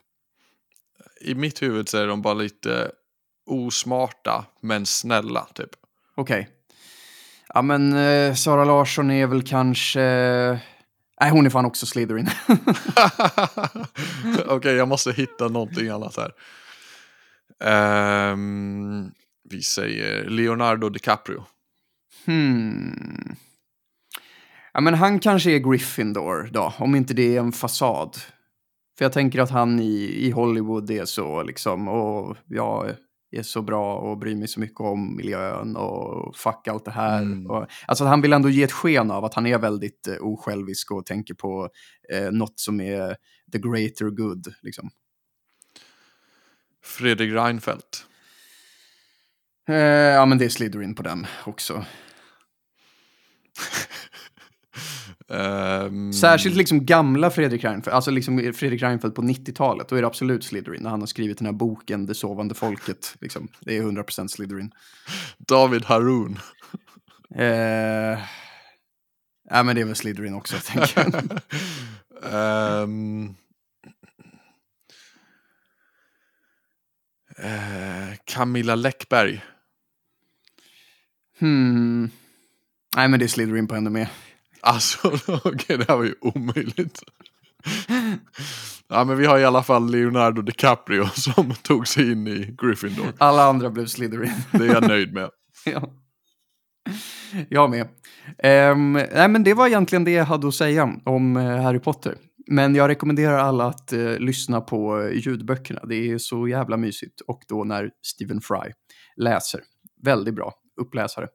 [1.21, 2.91] I mitt huvud så är de bara lite
[3.47, 5.71] osmarta men snälla typ.
[6.15, 6.49] Okej.
[7.55, 10.01] Ja, men eh, Sara Larsson är väl kanske...
[11.21, 12.29] Nej, hon är fan också Slytherin.
[14.47, 16.33] Okej, jag måste hitta någonting annat här.
[17.65, 19.11] Ehm,
[19.51, 21.45] vi säger Leonardo DiCaprio.
[22.27, 23.37] hmm.
[24.73, 28.17] Ja, men han kanske är Gryffindor då, om inte det är en fasad.
[28.99, 32.95] För jag tänker att han i, i Hollywood är så liksom, och jag
[33.31, 37.23] är så bra och bryr mig så mycket om miljön och fuck allt det här.
[37.23, 37.47] Mm.
[37.47, 40.91] Och, alltså han vill ändå ge ett sken av att han är väldigt eh, osjälvisk
[40.91, 41.71] och tänker på
[42.13, 43.17] eh, något som är
[43.53, 44.55] the greater good.
[44.63, 44.91] Liksom.
[46.85, 48.07] Fredrik Reinfeldt.
[49.69, 51.85] Eh, ja, men det är Slytherin på den också.
[55.29, 60.07] Ehm, Särskilt liksom gamla Fredrik Reinfeldt, alltså liksom Fredrik Reinfeldt på 90-talet, då är det
[60.07, 60.83] absolut Slytherin.
[60.83, 63.15] När han har skrivit den här boken Det sovande folket.
[63.21, 63.49] Liksom.
[63.61, 64.71] Det är 100% Slytherin.
[65.39, 66.39] David Haroun.
[67.35, 68.19] Eh,
[69.51, 71.41] ja, men det är väl Slytherin också, tänker jag.
[72.33, 73.35] Ehm,
[77.39, 79.45] eh, Camilla Läckberg.
[81.39, 82.11] Hmm.
[82.97, 84.09] Nej, men det är Slytherin på henne med.
[84.61, 85.09] Alltså,
[85.45, 87.03] okej, det här var ju omöjligt.
[88.89, 93.13] ja, men vi har i alla fall Leonardo DiCaprio som tog sig in i Gryffindor.
[93.19, 94.33] Alla andra blev Slytherin.
[94.53, 95.31] Det är jag nöjd med.
[95.65, 95.91] ja.
[97.49, 97.89] Jag med.
[98.39, 102.15] Ehm, nej, men det var egentligen det jag hade att säga om eh, Harry Potter.
[102.51, 105.81] Men jag rekommenderar alla att eh, lyssna på eh, ljudböckerna.
[105.85, 107.21] Det är så jävla mysigt.
[107.21, 108.73] Och då när Stephen Fry
[109.17, 109.61] läser.
[110.05, 111.29] Väldigt bra uppläsare.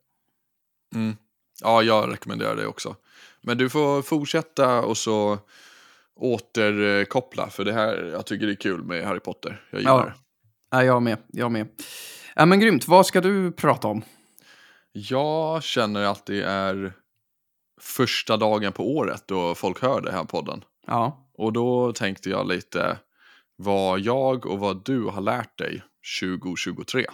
[0.96, 1.16] Mm.
[1.62, 2.96] Ja, jag rekommenderar det också.
[3.44, 5.39] Men du får fortsätta och så
[6.16, 9.62] återkoppla, för det här, jag tycker det är kul med Harry Potter.
[9.72, 10.06] Jag gillar Ja.
[10.06, 10.14] det.
[10.72, 11.18] Ja, jag med.
[11.28, 11.68] Jag med.
[12.36, 12.88] Ja, men grymt.
[12.88, 14.02] Vad ska du prata om?
[14.91, 16.94] Jag känner att det är
[17.82, 20.64] första dagen på året då folk hör det här podden.
[20.88, 21.30] Ja.
[21.38, 22.98] Och då tänkte jag lite
[23.56, 25.84] vad jag och vad du har lärt dig
[26.22, 27.06] 2023.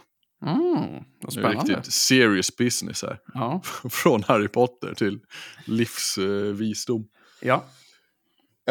[0.41, 1.73] Mm, vad Det är spännande.
[1.75, 3.19] riktigt serious business här.
[3.33, 3.61] Ja.
[3.89, 5.19] Från Harry Potter till
[5.65, 7.07] livsvisdom.
[7.41, 7.65] ja.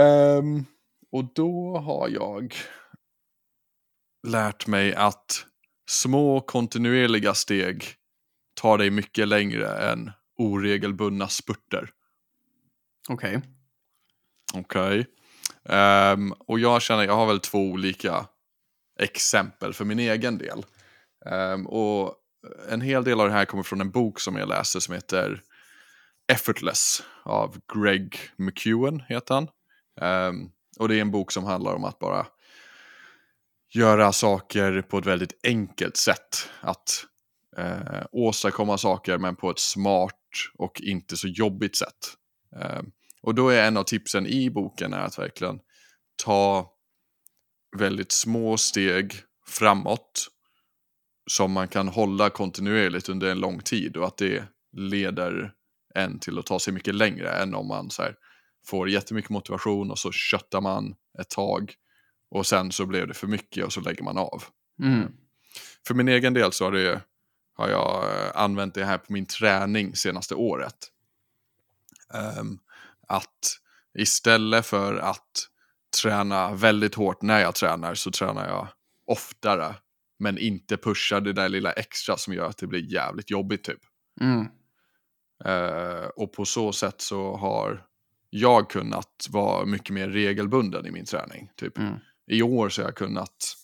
[0.01, 0.65] Ehm,
[1.13, 2.55] och då har jag
[4.29, 5.47] lärt mig att
[5.91, 7.85] små kontinuerliga steg
[8.55, 11.91] tar dig mycket längre än oregelbundna spurter.
[13.09, 13.41] Okej.
[14.55, 15.07] Okej.
[15.65, 18.27] Ehm, och jag känner, jag har väl två olika
[18.99, 20.65] exempel för min egen del.
[21.31, 22.15] Um, och
[22.69, 25.43] en hel del av det här kommer från en bok som jag läste som heter
[26.33, 29.49] Effortless av Greg McEwen heter han.
[30.31, 32.27] Um, och det är en bok som handlar om att bara
[33.75, 36.49] göra saker på ett väldigt enkelt sätt.
[36.61, 37.05] Att
[37.57, 40.15] eh, åstadkomma saker men på ett smart
[40.59, 42.15] och inte så jobbigt sätt.
[42.57, 42.91] Ehm,
[43.23, 45.61] och då är en av tipsen i boken är att verkligen
[46.25, 46.73] ta
[47.77, 49.15] väldigt små steg
[49.47, 50.29] framåt
[51.31, 54.45] som man kan hålla kontinuerligt under en lång tid och att det
[54.77, 55.53] leder
[55.95, 58.15] en till att ta sig mycket längre än om man så här,
[58.67, 61.75] får jättemycket motivation och så köttar man ett tag
[62.31, 64.45] och sen så blev det för mycket och så lägger man av.
[64.83, 65.13] Mm.
[65.87, 67.01] För min egen del så har, det,
[67.55, 70.77] har jag eh, använt det här på min träning senaste året.
[72.15, 72.59] Ehm,
[73.09, 73.59] att
[73.99, 75.49] istället för att
[76.03, 78.69] träna väldigt hårt när jag tränar så tränar jag
[79.07, 79.75] oftare.
[80.19, 83.81] Men inte pushar det där lilla extra som gör att det blir jävligt jobbigt typ.
[84.21, 84.47] Mm.
[85.45, 87.87] Eh, och på så sätt så har
[88.31, 91.51] jag kunnat vara mycket mer regelbunden i min träning.
[91.57, 91.79] Typ.
[91.79, 91.95] Mm.
[92.31, 93.55] I år så har jag kunnat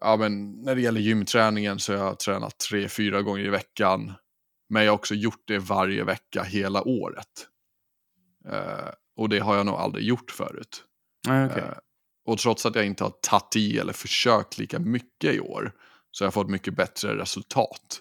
[0.00, 4.12] ja, men när det gäller gymträningen så har jag tränat tre, fyra gånger i veckan.
[4.68, 7.46] Men jag har också gjort det varje vecka hela året.
[8.48, 10.84] Eh, och det har jag nog aldrig gjort förut.
[11.28, 11.62] Ah, okay.
[11.62, 11.74] Eh,
[12.30, 15.72] och trots att jag inte har tagit i eller försökt lika mycket i år
[16.10, 18.00] så har jag fått mycket bättre resultat.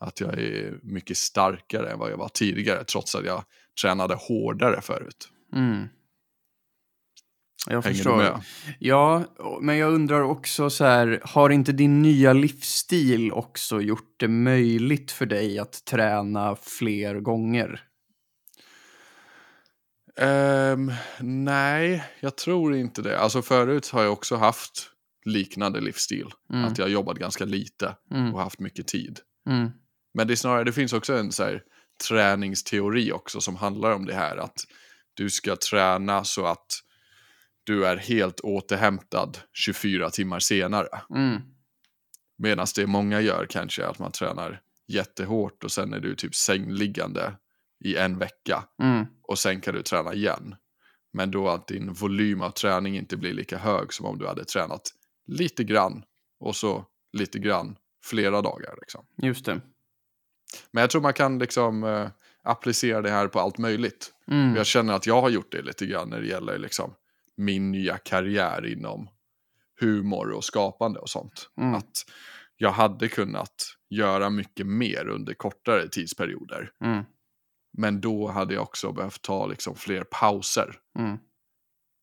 [0.00, 3.44] Att jag är mycket starkare än vad jag var tidigare trots att jag
[3.82, 5.28] tränade hårdare förut.
[5.52, 5.88] Mm.
[7.66, 8.12] Jag Hänger förstår.
[8.12, 8.40] du med?
[8.78, 9.24] Ja,
[9.60, 15.12] men jag undrar också så här, har inte din nya livsstil också gjort det möjligt
[15.12, 17.80] för dig att träna fler gånger?
[20.16, 23.18] Ehm, nej, jag tror inte det.
[23.18, 24.90] Alltså förut har jag också haft
[25.24, 26.26] liknande livsstil.
[26.52, 26.64] Mm.
[26.64, 28.34] Att jag har jobbat ganska lite Mm.
[28.34, 29.20] och haft mycket tid.
[29.50, 29.70] Mm.
[30.14, 31.62] Men det snarare, det finns också en så här,
[32.08, 34.64] träningsteori också som handlar om det här att
[35.14, 36.66] du ska träna så att
[37.64, 40.88] du är helt återhämtad 24 timmar senare.
[41.14, 41.40] Mm.
[42.38, 46.34] Medan det många gör kanske är att man tränar jättehårt och sen är du typ
[46.34, 47.34] sängliggande
[47.84, 49.06] i en vecka Mm.
[49.22, 50.54] och sen kan du träna igen.
[51.12, 54.44] Men då att din volym av träning inte blir lika hög som om du hade
[54.44, 54.82] tränat
[55.26, 56.02] lite grann
[56.40, 58.74] och så lite grann flera dagar.
[58.80, 59.06] Liksom.
[59.22, 59.60] Just det.
[60.70, 62.08] Men jag tror man kan liksom eh,
[62.42, 64.12] applicera det här på allt möjligt.
[64.30, 64.56] Mm.
[64.56, 66.94] Jag känner att jag har gjort det lite grann när det gäller liksom
[67.36, 69.08] min nya karriär inom
[69.80, 71.50] humor och skapande och sånt.
[71.60, 71.74] Mm.
[71.74, 72.04] Att
[72.56, 76.70] jag hade kunnat göra mycket mer under kortare tidsperioder.
[76.84, 77.04] Mm.
[77.76, 80.78] Men då hade jag också behövt ta liksom fler pauser.
[80.98, 81.18] Mm.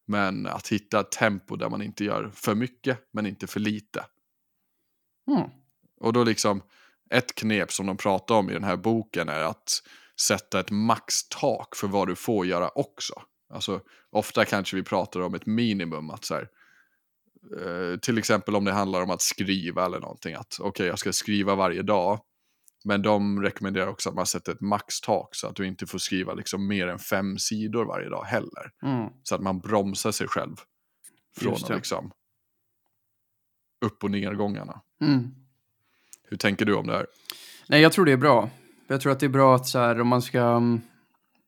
[0.07, 4.05] Men att hitta ett tempo där man inte gör för mycket men inte för lite.
[5.28, 5.49] Mm.
[5.99, 6.61] Och då liksom
[7.09, 9.82] ett knep som de pratar om i den här boken är att
[10.22, 13.13] sätta ett maxtak för vad du får göra också.
[13.53, 16.49] Alltså ofta kanske vi pratar om ett minimum att så här,
[17.61, 21.13] eh, till exempel om det handlar om att skriva eller någonting att okej jag ska
[21.13, 22.19] skriva varje dag.
[22.84, 26.34] Men de rekommenderar också att man sätter ett maxtak så att du inte får skriva
[26.34, 28.71] liksom mer än fem sidor varje dag heller.
[28.84, 29.09] Mm.
[29.23, 30.55] Så att man bromsar sig själv
[31.38, 32.11] från att liksom
[33.86, 34.82] upp och nergångarna.
[35.01, 35.36] Mm.
[36.23, 37.05] Hur tänker du om det här?
[37.67, 38.49] Nej, jag tror det är bra.
[38.88, 40.82] Jag tror att det är bra att så här, om man ska mm,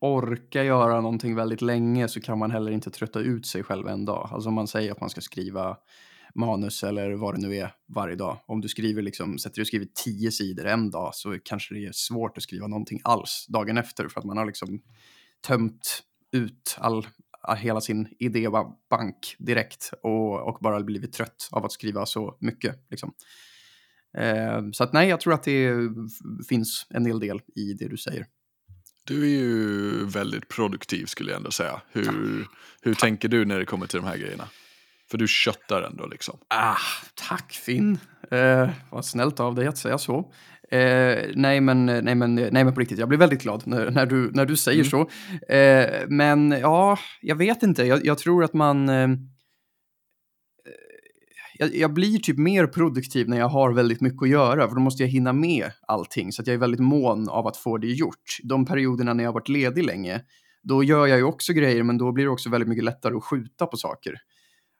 [0.00, 4.04] orka göra någonting väldigt länge så kan man heller inte trötta ut sig själv en
[4.04, 4.28] dag.
[4.32, 5.76] Alltså om man säger att man ska skriva
[6.34, 8.40] manus eller vad det nu är varje dag.
[8.46, 11.86] Om du skriver liksom, sätter dig och skriver tio sidor en dag så kanske det
[11.86, 14.82] är svårt att skriva någonting alls dagen efter för att man har liksom
[15.46, 17.06] tömt ut all,
[17.56, 22.86] hela sin idébank direkt och, och bara blivit trött av att skriva så mycket.
[22.90, 23.14] Liksom.
[24.18, 25.72] Eh, så att nej, jag tror att det
[26.48, 28.26] finns en hel del i det du säger.
[29.06, 31.80] Du är ju väldigt produktiv skulle jag ändå säga.
[31.92, 32.46] Hur,
[32.82, 34.48] hur tänker du när det kommer till de här grejerna?
[35.10, 36.38] För du köttar ändå liksom.
[36.48, 36.76] Ah,
[37.28, 37.98] tack Finn.
[38.30, 40.32] Eh, vad snällt av dig att säga så.
[40.70, 44.06] Eh, nej, men, nej, men, nej, men på riktigt, jag blir väldigt glad när, när,
[44.06, 44.90] du, när du säger Mm.
[44.90, 45.08] så.
[45.54, 47.84] Eh, men ja, jag vet inte.
[47.84, 48.88] Jag, jag tror att man...
[48.88, 49.08] Eh,
[51.58, 54.80] jag, jag blir typ mer produktiv när jag har väldigt mycket att göra, för då
[54.80, 56.32] måste jag hinna med allting.
[56.32, 58.38] Så att jag är väldigt mån av att få det gjort.
[58.42, 60.20] De perioderna när jag har varit ledig länge,
[60.62, 63.24] då gör jag ju också grejer, men då blir det också väldigt mycket lättare att
[63.24, 64.14] skjuta på saker.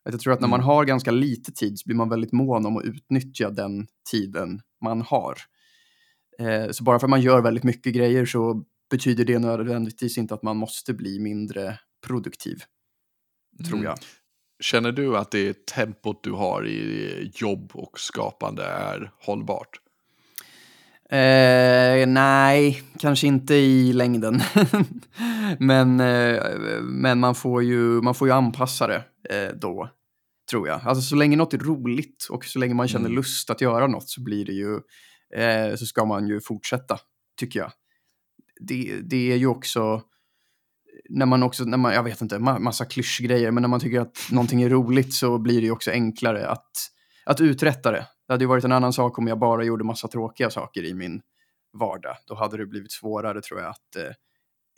[0.05, 0.66] Att Jag tror att när man Mm.
[0.66, 5.02] har ganska lite tid så blir man väldigt mån om att utnyttja den tiden man
[5.02, 5.34] har.
[6.38, 10.34] Eh, så bara för att man gör väldigt mycket grejer så betyder det nödvändigtvis inte
[10.34, 12.62] att man måste bli mindre produktiv,
[13.66, 13.84] tror Mm.
[13.84, 13.98] jag.
[14.62, 19.78] Känner du att det tempot du har i jobb och skapande är hållbart?
[21.11, 24.40] Eh, nej, kanske inte i längden.
[25.59, 26.42] men eh,
[26.82, 29.90] men man, får ju, man får ju anpassa det eh, då,
[30.50, 30.80] tror jag.
[30.84, 33.16] Alltså så länge något är roligt och så länge man känner Mm.
[33.16, 34.74] lust att göra något så blir det ju,
[35.42, 36.98] eh, så ska man ju fortsätta,
[37.40, 37.70] tycker jag.
[38.61, 40.02] Det, det är ju också,
[41.11, 44.00] när man också, när man, jag vet inte, ma- massa klyschgrejer, men när man tycker
[44.00, 46.70] att någonting är roligt så blir det ju också enklare att,
[47.26, 48.07] att uträtta det.
[48.26, 50.94] Det hade ju varit en annan sak om jag bara gjorde massa tråkiga saker i
[50.94, 51.22] min
[51.72, 52.16] vardag.
[52.26, 54.14] Då hade det blivit svårare tror jag att eh,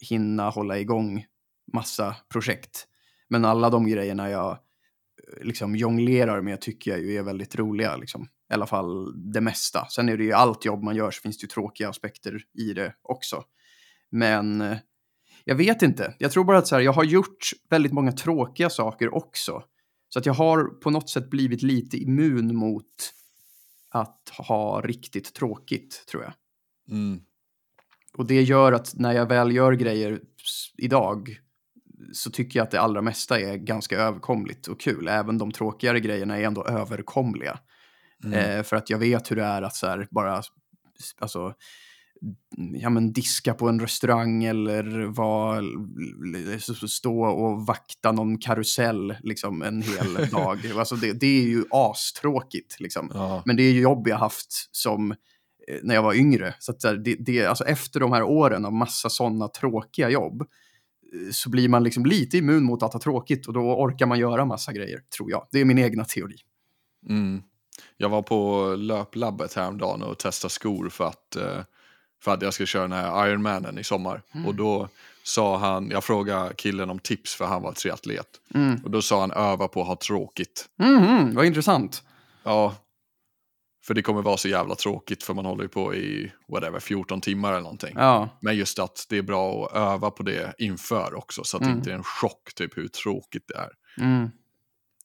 [0.09, 1.24] hinna hålla igång
[1.72, 2.86] massa projekt.
[3.28, 7.97] Men alla de grejerna jag eh, liksom jonglerar med tycker jag ju är väldigt roliga.
[7.97, 8.28] Liksom.
[8.51, 9.86] I alla fall det mesta.
[9.86, 12.72] Sen är det ju allt jobb man gör så finns det ju tråkiga aspekter i
[12.72, 13.44] det också.
[14.11, 14.76] Men eh,
[15.44, 16.14] jag vet inte.
[16.18, 19.62] Jag tror bara att så här, jag har gjort väldigt många tråkiga saker också.
[20.09, 22.84] Så att jag har på något sätt blivit lite immun mot
[24.01, 26.32] att ha riktigt tråkigt, tror jag.
[26.90, 27.20] Mm.
[28.16, 30.20] Och det gör att när jag väl gör grejer
[30.78, 31.40] idag
[32.12, 35.09] så tycker jag att det allra mesta är ganska överkomligt och kul.
[35.09, 37.59] Även de tråkigare grejerna är ändå överkomliga.
[38.24, 38.38] Mm.
[38.38, 40.42] Eh, för att jag vet hur det är att så här, bara
[41.18, 41.55] alltså,
[42.57, 49.83] ja, men diska på en restaurang eller var, stå och vakta någon karusell liksom, en
[49.83, 50.59] hel dag.
[50.79, 52.81] Alltså, det, det är ju astråkigt.
[52.81, 53.11] Liksom.
[53.14, 53.43] Ja.
[53.47, 55.17] Men det är ju jobb jag haft som eh,
[55.83, 56.55] när jag var yngre.
[56.59, 61.31] Så att, det, det, alltså, efter de här åren av massa sådana tråkiga jobb eh,
[61.33, 64.45] så blir man liksom lite immun mot att ha tråkigt och då orkar man göra
[64.45, 65.47] massa grejer, tror jag.
[65.51, 66.37] Det är min egna teori.
[67.09, 67.43] Mm.
[67.97, 71.61] Jag var på löplabbet häromdagen och testade skor för att, eh,
[72.27, 74.22] för att jag ska köra den här Ironmanen i sommar.
[74.35, 74.47] Mm.
[74.47, 74.89] Och då
[75.22, 78.27] sa han, jag frågade killen om tips för han var triatlet.
[78.55, 78.81] Mm.
[78.85, 80.66] Och då sa han öva på att ha tråkigt.
[80.79, 82.03] Mhm, vad intressant.
[82.45, 82.74] Ja,
[83.87, 87.20] för det kommer vara så jävla tråkigt för man håller ju på i whatever 14
[87.20, 87.93] timmar eller någonting.
[87.97, 91.62] Ja, Men just att det är bra att öva på det inför också så att
[91.62, 91.74] Mm.
[91.74, 93.70] det inte är en chock typ hur tråkigt det är.
[94.05, 94.31] mm.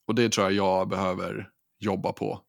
[0.08, 1.50] Och det tror jag jag behöver
[1.80, 2.42] jobba på.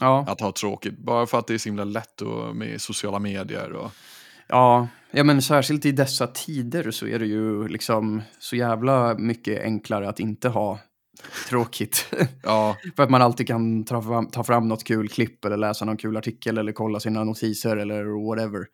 [0.00, 0.24] Ja.
[0.28, 0.98] Att ha tråkigt.
[0.98, 3.72] Bara för att det är så himla lätt och med sociala medier.
[3.72, 3.90] Och...
[4.48, 9.62] Ja, ja, men särskilt i dessa tider så är det ju liksom så jävla mycket
[9.62, 10.78] enklare att inte ha
[11.48, 12.14] tråkigt.
[12.42, 15.84] Ja, För att man alltid kan ta fram, ta fram något kul klipp eller läsa
[15.84, 18.66] någon kul artikel eller kolla sina notiser eller whatever.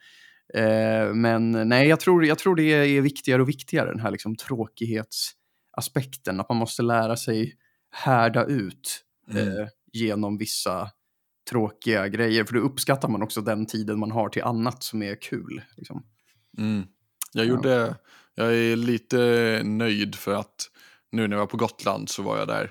[0.55, 4.37] Eh, men nej, jag tror, jag tror det är viktigare och viktigare, den här liksom
[4.37, 6.41] tråkighetsaspekten.
[6.41, 7.53] Att man måste lära sig
[7.93, 9.49] härda ut Mm.
[9.49, 10.91] eh, genom vissa
[11.51, 12.45] tråkiga grejer.
[12.45, 15.63] För då uppskattar man också den tiden man har till annat som är kul.
[15.77, 16.03] Liksom.
[16.59, 16.87] mm.
[17.33, 17.49] jag Ja.
[17.49, 17.97] gjorde,
[18.35, 19.19] jag är lite
[19.65, 20.71] nöjd för att
[21.13, 22.71] nu när jag var på Gotland så var jag där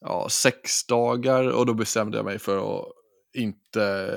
[0.00, 2.86] ja, sex dagar och då bestämde jag mig för att
[3.34, 4.12] inte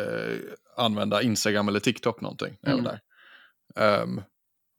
[0.77, 2.99] använda Instagram eller TikTok någonting när jag var Mm.
[3.75, 4.01] där.
[4.01, 4.21] Ehm,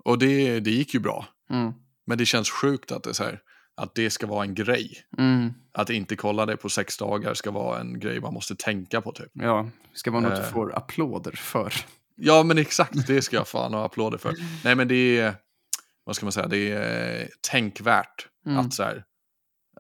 [0.05, 1.27] och det, det gick ju bra.
[1.51, 1.73] Mm.
[2.07, 3.41] Men det känns sjukt att det, är så här,
[3.77, 4.99] att det ska vara en grej.
[5.19, 5.53] Mm.
[5.73, 9.13] Att inte kolla det på sex dagar ska vara en grej man måste tänka på
[9.13, 9.31] typ.
[9.33, 10.49] Ja, ska vara något du Eh.
[10.53, 11.73] får applåder för.
[12.15, 14.35] Ja men exakt, det ska jag fan ha applåder för.
[14.65, 15.35] Nej men det är,
[16.05, 18.59] vad ska man säga, det är tänkvärt Mm.
[18.59, 19.05] att så här,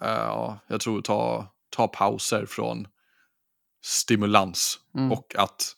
[0.00, 2.86] ja, jag tror ta, ta pauser från
[3.84, 5.12] stimulans Mm.
[5.12, 5.72] och att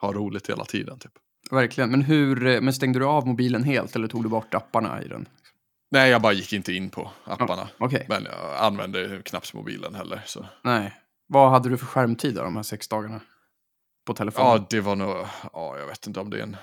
[0.00, 1.12] ha roligt hela tiden typ.
[1.50, 1.90] Verkligen.
[1.90, 5.08] Men hur, eh, men stängde du av mobilen helt eller tog du bort apparna i
[5.08, 5.28] den?
[5.90, 7.68] Nej, jag bara gick inte in på apparna.
[7.78, 10.22] Okej, Men jag använde knappt mobilen heller.
[10.26, 10.46] Så.
[10.64, 10.94] nej.
[11.26, 13.20] Vad hade du för skärmtid då, de här sex dagarna?
[14.06, 14.50] På telefonen?
[14.50, 15.16] Ja, det var nog,
[15.52, 16.56] ja, jag vet inte om det är en,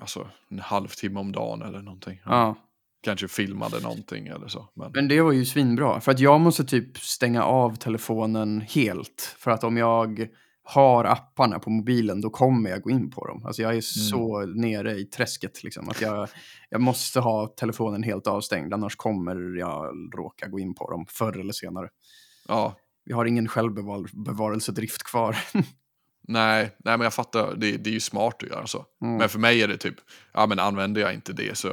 [0.00, 2.20] alltså, en halvtimme om dagen eller någonting.
[2.24, 2.56] ja.
[3.02, 4.68] Kanske filmade någonting eller så.
[4.74, 6.00] Men, Men det var ju svinbra.
[6.00, 9.34] För att jag måste typ stänga av telefonen helt.
[9.38, 10.28] För att om jag
[10.64, 13.46] har apparna på mobilen då kommer jag gå in på dem.
[13.46, 15.88] Alltså jag är så nere i träsket liksom.
[15.88, 16.28] Att jag,
[16.68, 18.74] jag måste ha telefonen helt avstängd.
[18.74, 21.88] Annars kommer jag råka gå in på dem förr eller senare.
[22.48, 25.36] ja, Vi har ingen självbevarelsedrift kvar.
[26.28, 28.84] nej, nej, men jag fattar, det, det är ju smart att göra så.
[29.02, 29.16] Mm.
[29.16, 29.96] Men för mig är det typ,
[30.32, 31.68] ja men använder jag inte det så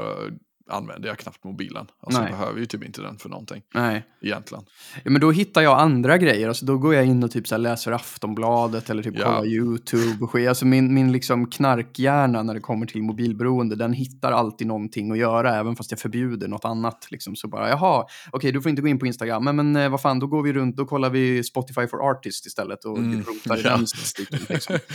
[0.70, 1.88] använder jag knappt mobilen.
[2.04, 2.30] Alltså Nej.
[2.32, 4.06] jag behöver ju typ inte den för någonting Nej.
[4.22, 4.64] egentligen.
[5.04, 6.48] Ja, men då hittar jag andra grejer.
[6.48, 9.24] Alltså, då går jag in och typ så läser Aftonbladet eller typ Ja.
[9.26, 10.36] kollar YouTube och.
[10.36, 15.18] Alltså min, min liksom knarkhjärna när det kommer till mobilberoende, den hittar alltid någonting att
[15.18, 17.08] göra, även fast jag förbjuder något annat.
[17.12, 17.36] Liksom.
[17.36, 20.02] Så bara, jaha, okej, du får inte gå in på Instagram, men, men eh, vad
[20.02, 23.58] fan, då går vi runt, då kollar vi Spotify for Artists istället och Mm, rotar
[23.58, 23.70] i ja.
[23.78, 24.40] den statistiken.
[24.50, 24.78] Liksom.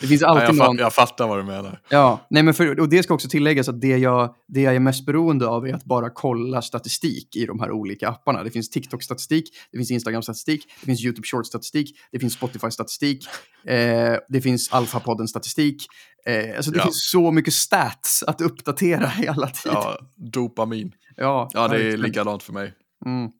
[0.00, 0.66] Det finns alltid jag, någon...
[0.66, 1.80] fatt, jag fattar vad du menar.
[1.88, 4.80] Ja, nej men för, och det ska också tilläggas att det jag, det jag är
[4.80, 8.42] mest beroende av är att bara kolla statistik i de här olika apparna.
[8.44, 13.26] Det finns TikTok-statistik, det finns Instagram-statistik, det finns YouTube Short-statistik, det finns Spotify-statistik,
[13.66, 15.76] eh, det finns Alpha-podden-statistik.
[16.26, 16.84] Eh, alltså det Ja.
[16.84, 19.74] finns så mycket stats att uppdatera i alla tider.
[19.76, 20.92] Ja, dopamin.
[21.16, 22.72] ja, Ja, det är likadant för mig.
[23.06, 23.30] Mm.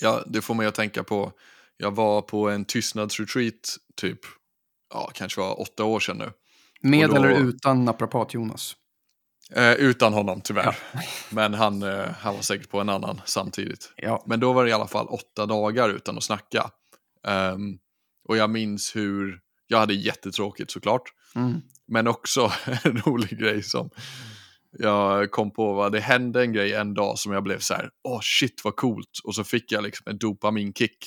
[0.00, 1.32] Ja, det får mig att tänka på,
[1.76, 3.54] jag var på en tystnadsretreat
[3.96, 4.18] typ,
[4.94, 6.32] ja, kanske var åtta år sedan nu.
[6.80, 8.76] Med då- eller utan naprapat-Jonas?
[9.52, 10.76] Eh, utan honom tyvärr.
[11.30, 13.92] Men han, eh, han var säkert på en annan samtidigt.
[13.96, 14.24] Ja.
[14.26, 16.70] Men då var det i alla fall åtta dagar utan att snacka.
[17.26, 17.78] Ehm,
[18.28, 21.02] och jag minns hur, jag hade jättetråkigt såklart.
[21.36, 21.60] Mm.
[21.88, 22.52] Men också
[22.84, 23.90] en rolig grej som
[24.78, 25.72] jag kom på.
[25.74, 25.90] Va?
[25.90, 29.20] Det hände en grej en dag som jag blev så här, åh shit vad coolt.
[29.24, 30.98] Och så fick jag liksom en dopaminkick.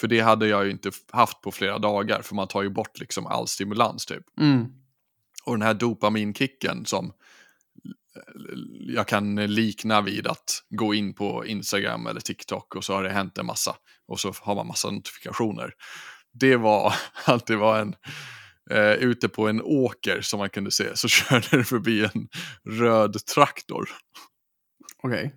[0.00, 3.00] För det hade jag ju inte haft på flera dagar, för man tar ju bort
[3.00, 4.24] liksom all stimulans typ.
[4.40, 4.66] Mm.
[5.44, 7.12] Och den här dopaminkicken som
[8.80, 13.10] jag kan likna vid att gå in på Instagram eller TikTok och så har det
[13.10, 13.76] hänt en massa
[14.08, 15.74] och så har man massa notifikationer.
[16.32, 16.94] Det var
[17.26, 17.94] att det var en
[18.70, 22.28] eh, ute på en åker som man kunde se så körde det förbi en
[22.64, 23.88] röd traktor
[25.02, 25.34] Okej.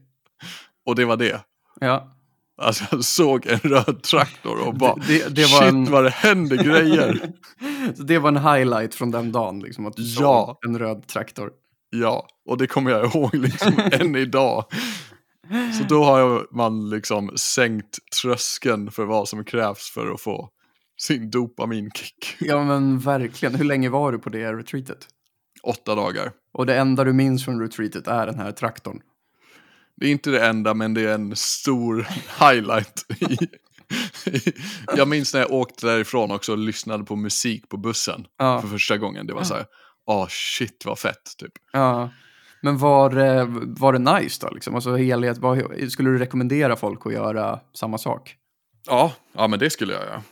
[0.85, 1.45] och det var det.
[1.79, 2.11] Ja.
[2.57, 6.09] Alltså jag såg en röd traktor och bara Det- det var shit en- vad det
[6.09, 7.31] händer grejer.
[7.95, 10.57] Så det var en highlight från den dagen, liksom, att du Ja.
[10.61, 11.51] såg en röd traktor.
[11.89, 14.65] Ja, och det kommer jag ihåg liksom än idag.
[15.79, 20.49] Så då har man liksom sänkt tröskeln för vad som krävs för att få
[20.97, 22.35] sin dopaminkick.
[22.39, 23.55] Ja men verkligen.
[23.55, 25.07] Hur länge var du på det retreatet?
[25.63, 26.31] Åtta dagar.
[26.53, 28.99] Och det enda du minns från retreatet är den här traktorn.
[29.97, 32.07] Det är inte det enda, men det är en stor
[32.39, 33.05] highlight.
[33.21, 33.37] I,
[34.97, 38.61] jag minns när jag åkte därifrån också och lyssnade på musik på bussen Ja.
[38.61, 39.27] för första gången.
[39.27, 39.65] Det var så här,
[40.07, 41.51] åh shit vad fett, typ.
[41.73, 42.09] Ja.
[42.61, 43.45] Men var, det-
[43.79, 44.53] var det nice då?
[44.53, 44.75] Liksom?
[44.75, 48.35] Alltså helhet, vad, skulle du rekommendera folk att göra samma sak?
[48.87, 50.23] Ja, ja men det skulle jag göra.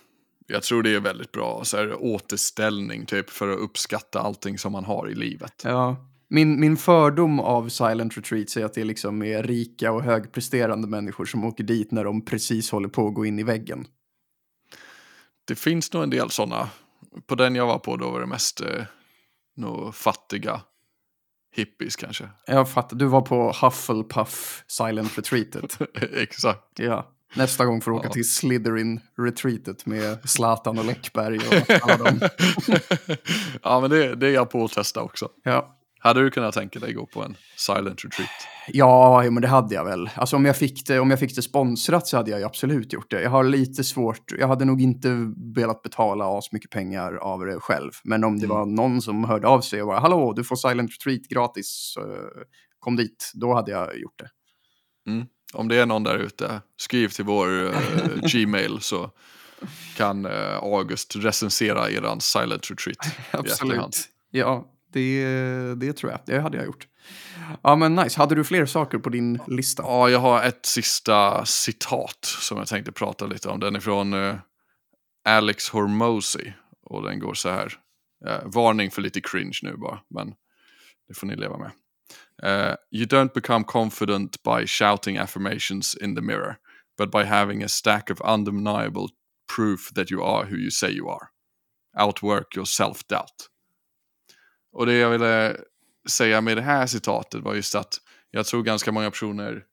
[0.47, 4.71] Jag tror det är väldigt bra så här, återställning typ för att uppskatta allting som
[4.71, 5.61] man har i livet.
[5.63, 5.95] Ja.
[6.33, 11.25] Min, min fördom av silent retreats är att det liksom är rika och högpresterande människor
[11.25, 13.87] som åker dit när de precis håller på att gå in i väggen.
[15.47, 16.69] Det finns nog en del sådana.
[17.27, 18.83] På den jag var på då var det mest eh,
[19.55, 20.61] nog fattiga
[21.55, 22.29] hippies kanske.
[22.47, 25.77] Jag fattar, du var på Hufflepuff silent retreatet.
[26.13, 26.79] Exakt.
[26.79, 27.11] Ja.
[27.35, 28.13] Nästa gång får du åka Ja.
[28.13, 32.19] till Slytherin-retreatet med Zlatan och Läckberg och alla dem.
[33.63, 35.29] ja men det, det är jag på att testa också.
[35.43, 35.79] Ja.
[36.05, 38.29] Hade du kunnat tänka dig gå på en silent retreat?
[38.67, 40.09] Ja, men det hade jag väl.
[40.15, 43.11] Alltså om jag, fick det, om jag fick det sponsrat så hade jag absolut gjort
[43.11, 43.21] det.
[43.21, 45.09] Jag har lite svårt, jag hade nog inte
[45.55, 47.91] velat betala as mycket pengar av det själv.
[48.03, 48.57] Men om det Mm.
[48.57, 51.95] var någon som hörde av sig och bara hallå, du får silent retreat gratis,
[52.79, 54.29] kom dit, då hade jag gjort det.
[55.53, 57.71] Om det är någon där ute, skriv till vår eh,
[58.33, 59.11] Gmail så
[59.97, 62.97] kan eh, August recensera eran silent retreat.
[63.31, 63.93] efterhand.
[64.31, 66.21] Ja, det, det tror jag.
[66.25, 66.87] Det hade jag gjort.
[67.61, 68.19] Ja, men nice.
[68.19, 69.83] Hade du fler saker på din lista?
[69.83, 73.59] Ja, jag har ett sista citat som jag tänkte prata lite om.
[73.59, 74.35] Den är från uh,
[75.25, 76.51] Alex Hormozy
[76.85, 77.73] och den går så här.
[78.27, 80.33] Uh, varning för lite cringe nu bara, men
[81.07, 81.71] det får ni leva med.
[82.43, 86.57] Uh, you don't become confident by shouting affirmations in the mirror,
[86.97, 89.07] but by having a stack of undeniable
[89.55, 91.27] proof that you are who you say you are.
[91.97, 93.49] Outwork your self-doubt.
[94.73, 95.57] Och det jag ville
[96.09, 97.97] säga med det här citatet var just att
[98.31, 99.63] jag tror ganska många personer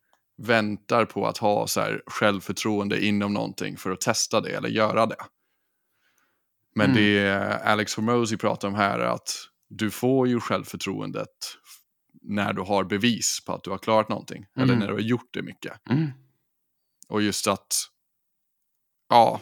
[0.42, 5.06] väntar på att ha så här självförtroende inom någonting för att testa det eller göra
[5.06, 5.16] det.
[6.74, 6.96] Men Mm.
[7.02, 7.34] det
[7.64, 9.30] Alex Hormozy pratar om här är att
[9.68, 11.28] du får ju självförtroendet
[12.22, 14.46] när du har bevis på att du har klarat någonting.
[14.56, 14.78] Eller Mm.
[14.78, 15.90] när du har gjort det mycket.
[15.90, 16.10] Mm.
[17.08, 17.74] Och just att,
[19.08, 19.40] ja,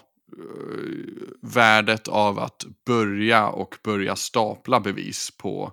[1.43, 5.73] värdet av att börja och börja stapla bevis på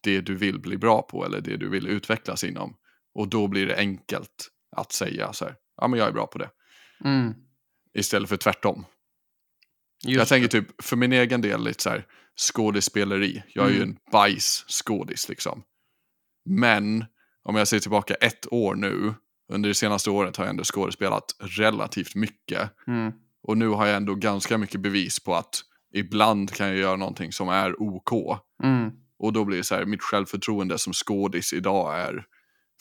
[0.00, 2.76] det du vill bli bra på eller det du vill utvecklas inom.
[3.14, 6.38] Och då blir det enkelt att säga så här, ja men jag är bra på
[6.38, 6.50] det.
[7.04, 7.34] Mm.
[7.94, 8.84] Istället för tvärtom.
[10.04, 13.42] Just jag tänker typ, för min egen del, lite så här skådespeleri.
[13.54, 13.88] Jag är ju Mm.
[13.88, 15.62] en bajsskådis liksom.
[16.44, 17.04] Men
[17.42, 19.14] om jag ser tillbaka ett år nu,
[19.52, 22.70] under det senaste året har jag ändå skådespelat relativt mycket.
[22.86, 23.12] Mm.
[23.46, 25.62] Och nu har jag ändå ganska mycket bevis på att
[25.94, 28.40] ibland kan jag göra någonting som är OK.
[28.62, 28.90] Mm.
[29.18, 32.24] Och då blir det så här, mitt självförtroende som skådis idag är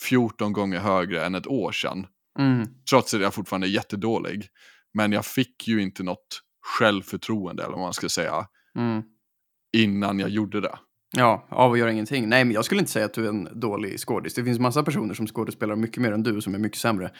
[0.01, 2.07] 14 gånger högre än ett år sedan.
[2.39, 2.67] Mm.
[2.89, 4.47] Trots att jag fortfarande är jättedålig.
[4.93, 6.41] Men jag fick ju inte något
[6.79, 8.47] självförtroende, eller vad man ska säga,
[8.77, 9.03] Mm.
[9.77, 10.77] innan jag gjorde det.
[11.17, 12.29] Ja, av att göra ingenting.
[12.29, 14.33] Nej, men jag skulle inte säga att du är en dålig skådis.
[14.33, 17.11] Det finns massa personer som skådespelar mycket mer än du som är mycket sämre.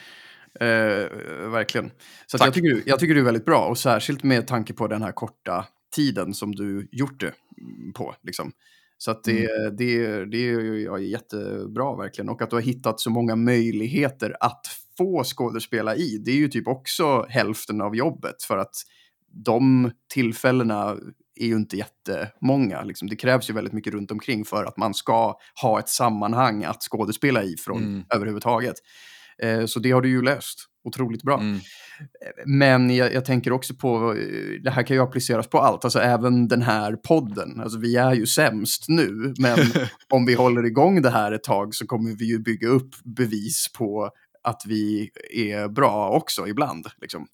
[0.60, 1.90] Eh, verkligen.
[2.26, 5.02] Så jag, tycker jag tycker du är väldigt bra och särskilt med tanke på den
[5.02, 8.14] här korta tiden som du gjort det mm, på.
[8.22, 8.52] Liksom.
[8.98, 9.48] Så att det,
[9.78, 12.28] det, det är ja, jättebra verkligen.
[12.28, 14.66] Och att du har hittat så många möjligheter att
[14.98, 16.18] få skådespela i.
[16.24, 18.42] Det är ju typ också hälften av jobbet.
[18.42, 18.74] För att
[19.44, 20.96] de tillfällena
[21.40, 22.82] är ju inte jättemånga.
[22.82, 23.08] Liksom.
[23.08, 26.82] Det krävs ju väldigt mycket runt omkring för att man ska ha ett sammanhang att
[26.82, 28.04] skådespela i från Mm.
[28.14, 28.76] överhuvudtaget.
[29.42, 31.38] Eh, så det har du ju löst otroligt bra.
[31.40, 31.60] Mm.
[32.46, 35.98] Men jag, jag tänker också på, eh, det här kan ju appliceras på allt, alltså
[35.98, 37.60] även den här podden.
[37.60, 39.58] Alltså vi är ju sämst nu, men
[40.08, 43.72] om vi håller igång det här ett tag så kommer vi ju bygga upp bevis
[43.72, 44.10] på
[44.42, 46.86] att vi är bra också ibland.
[47.00, 47.26] Liksom.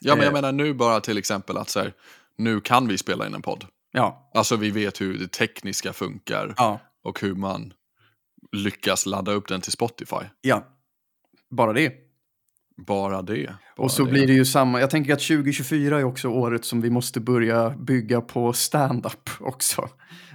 [0.00, 0.32] Ja, men jag Eh.
[0.32, 1.92] menar nu bara till exempel att så här,
[2.38, 3.64] nu kan vi spela in en podd.
[3.92, 7.72] Ja, Alltså vi vet hur det tekniska funkar ja, och hur man
[8.56, 10.16] lyckas ladda upp den till Spotify.
[10.40, 10.68] ja.
[11.56, 11.92] Bara det.
[12.86, 13.46] Bara det.
[13.76, 14.10] Bara Och så det.
[14.10, 14.80] blir det ju samma.
[14.80, 19.88] Jag tänker att 2024 är också året som vi måste börja bygga på stand-up också.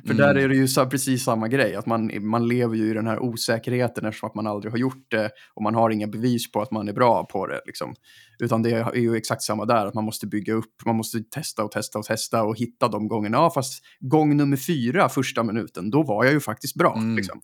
[0.05, 0.17] För Mm.
[0.17, 1.75] där är det ju så, precis samma grej.
[1.75, 5.11] Att man, man lever ju i den här osäkerheten eftersom att man aldrig har gjort
[5.11, 5.29] det.
[5.53, 7.61] Och man har inga bevis på att man är bra på det.
[7.65, 7.93] Liksom.
[8.39, 9.85] Utan det är ju exakt samma där.
[9.85, 10.85] Att man måste bygga upp.
[10.85, 13.37] Man måste testa och testa och testa och hitta de gångerna.
[13.37, 16.95] Ja, fast gång nummer fyra, första minuten, då var jag ju faktiskt bra.
[16.97, 17.15] Mm.
[17.15, 17.41] Liksom.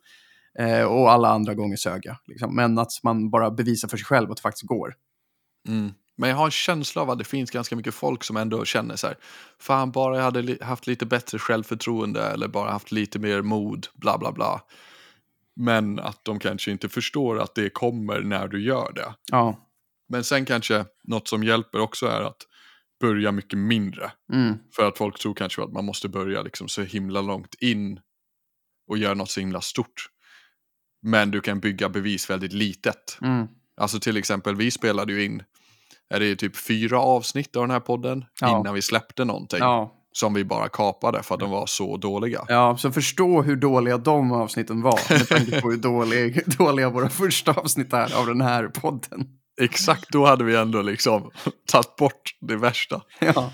[0.60, 2.16] Eh, och alla andra gånger sög jag.
[2.26, 2.56] Liksom.
[2.56, 4.96] Men att man bara bevisar för sig själv att det faktiskt går.
[5.68, 5.92] Mm.
[6.18, 8.96] Men jag har en känsla av att det finns ganska mycket folk som ändå känner
[8.96, 9.18] så här.
[9.60, 14.18] Fan, bara jag hade haft lite bättre självförtroende eller bara haft lite mer mod, bla
[14.18, 14.62] bla bla.
[15.56, 19.16] Men att de kanske inte förstår att det kommer när du gör det.
[19.32, 19.70] Ja.
[20.10, 22.48] Men sen kanske något som hjälper också är att
[23.00, 24.12] börja mycket mindre.
[24.34, 24.58] Mm.
[24.76, 28.00] För att folk tror kanske att man måste börja liksom så himla långt in
[28.88, 30.10] och göra något så himla stort.
[31.04, 33.18] Men du kan bygga bevis väldigt litet.
[33.22, 33.48] Mm.
[33.78, 35.44] Alltså till exempel, vi spelade ju in,
[36.10, 38.60] är det typ fyra avsnitt av den här podden Ja.
[38.60, 39.60] innan vi släppte någonting.
[39.60, 39.94] Ja.
[40.16, 42.46] Som vi bara kapade för att de var så dåliga.
[42.48, 45.00] ja, så förstå hur dåliga de avsnitten var.
[45.10, 49.28] Med tanke på hur dålig, dåliga våra första avsnitt är av den här podden.
[49.62, 51.32] Exakt då hade vi ändå liksom
[51.72, 53.02] tagit bort det värsta.
[53.20, 53.52] Ja.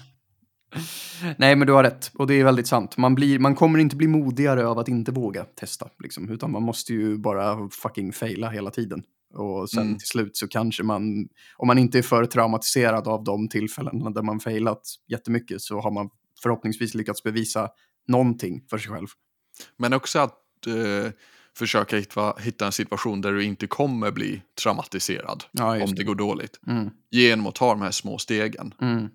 [1.37, 2.11] Nej, men du har rätt.
[2.15, 2.97] Och det är väldigt sant.
[2.97, 5.89] Man, blir, man kommer inte bli modigare av att inte våga testa.
[6.03, 9.03] Liksom, utan man måste ju bara fucking faila hela tiden.
[9.33, 9.97] Och sen Mm.
[9.97, 14.21] till slut så kanske man, om man inte är för traumatiserad av de tillfällena där
[14.21, 16.09] man failat jättemycket, så har man
[16.43, 17.69] förhoppningsvis lyckats bevisa
[18.07, 19.07] någonting för sig själv.
[19.77, 20.33] Men också att
[20.67, 21.11] eh,
[21.57, 26.15] försöka hitta, hitta en situation där du inte kommer bli traumatiserad Ja, om det går
[26.15, 26.59] dåligt.
[26.67, 28.73] Mm, Genom att ta de här små stegen.
[28.81, 29.07] mm,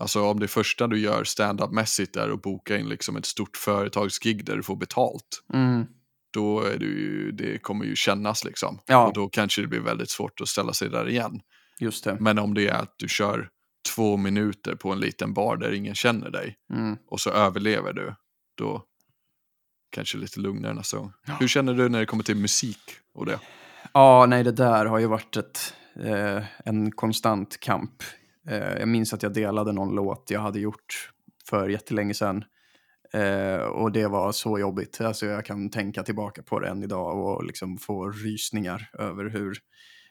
[0.00, 4.44] Alltså om det första du gör stand-up-mässigt är att boka in liksom ett stort företagsgig
[4.44, 5.42] där du får betalt.
[5.52, 5.86] mm.
[6.32, 8.78] Då är du det kommer ju kännas liksom.
[8.86, 9.06] Ja.
[9.06, 11.40] Och då kanske det blir väldigt svårt att ställa sig där igen.
[11.80, 12.16] Just det.
[12.20, 13.48] Men om det är att du kör
[13.94, 16.96] två minuter på en liten bar där ingen känner dig Mm.
[17.10, 18.14] och så överlever du,
[18.56, 18.84] då
[19.90, 21.12] kanske lite lugnare nästa gång.
[21.26, 21.36] Ja.
[21.40, 23.38] Hur känner du när det kommer till musik och det?
[23.94, 25.74] Ja, nej, det där har ju varit ett,
[26.04, 28.02] eh, en konstant kamp.
[28.48, 31.10] Eh, jag minns att jag delade någon låt jag hade gjort
[31.50, 32.44] för jättelänge sedan.
[33.12, 35.00] Eh, och det var så jobbigt.
[35.00, 39.54] Alltså jag kan tänka tillbaka på det än idag och liksom få rysningar över hur,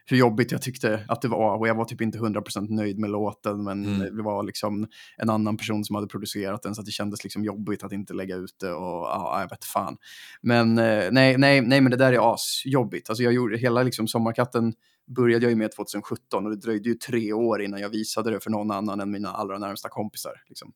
[0.06, 1.58] hur jobbigt jag tyckte att det var.
[1.58, 4.16] Och jag var typ inte 100% nöjd med låten, men Mm.
[4.18, 7.84] det var liksom en annan person som hade producerat den, så det kändes liksom jobbigt
[7.84, 9.98] att inte lägga ut det och ja, jag vet fan.
[10.42, 13.10] Men eh, nej, nej, nej, men det där är asjobbigt.
[13.10, 14.74] Alltså jag gjorde hela liksom Sommarkatten
[15.16, 18.40] började jag ju med 2017 och det dröjde ju tre år innan jag visade det
[18.40, 20.34] för någon annan än mina allra närmsta kompisar.
[20.48, 20.72] Liksom.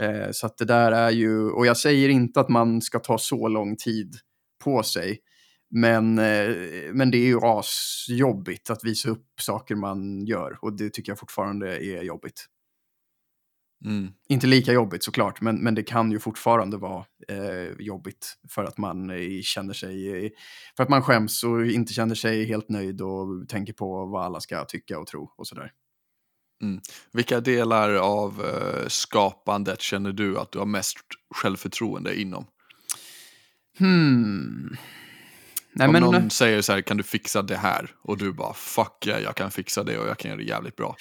[0.00, 3.18] Eh, så att det där är ju, och jag säger inte att man ska ta
[3.18, 4.16] så lång tid
[4.64, 5.18] på sig,
[5.70, 6.54] men, eh,
[6.92, 11.18] men det är ju asjobbigt att visa upp saker man gör och det tycker jag
[11.18, 12.46] fortfarande är jobbigt.
[13.84, 14.12] Mm.
[14.28, 18.78] Inte lika jobbigt såklart, men, men det kan ju fortfarande vara eh, jobbigt för att
[18.78, 20.30] man eh, känner sig, eh,
[20.76, 24.40] för att man skäms och inte känner sig helt nöjd och tänker på vad alla
[24.40, 25.72] ska tycka och tro och sådär.
[27.12, 30.98] Vilka delar av eh, skapandet känner du att du har mest
[31.34, 32.46] självförtroende inom?
[33.78, 34.76] Hmm.
[35.72, 37.94] Nej, Om men, någon säger så här, kan du fixa det här?
[38.02, 40.76] Och du bara, fuck yeah, jag kan fixa det och jag kan göra det jävligt
[40.76, 40.96] bra.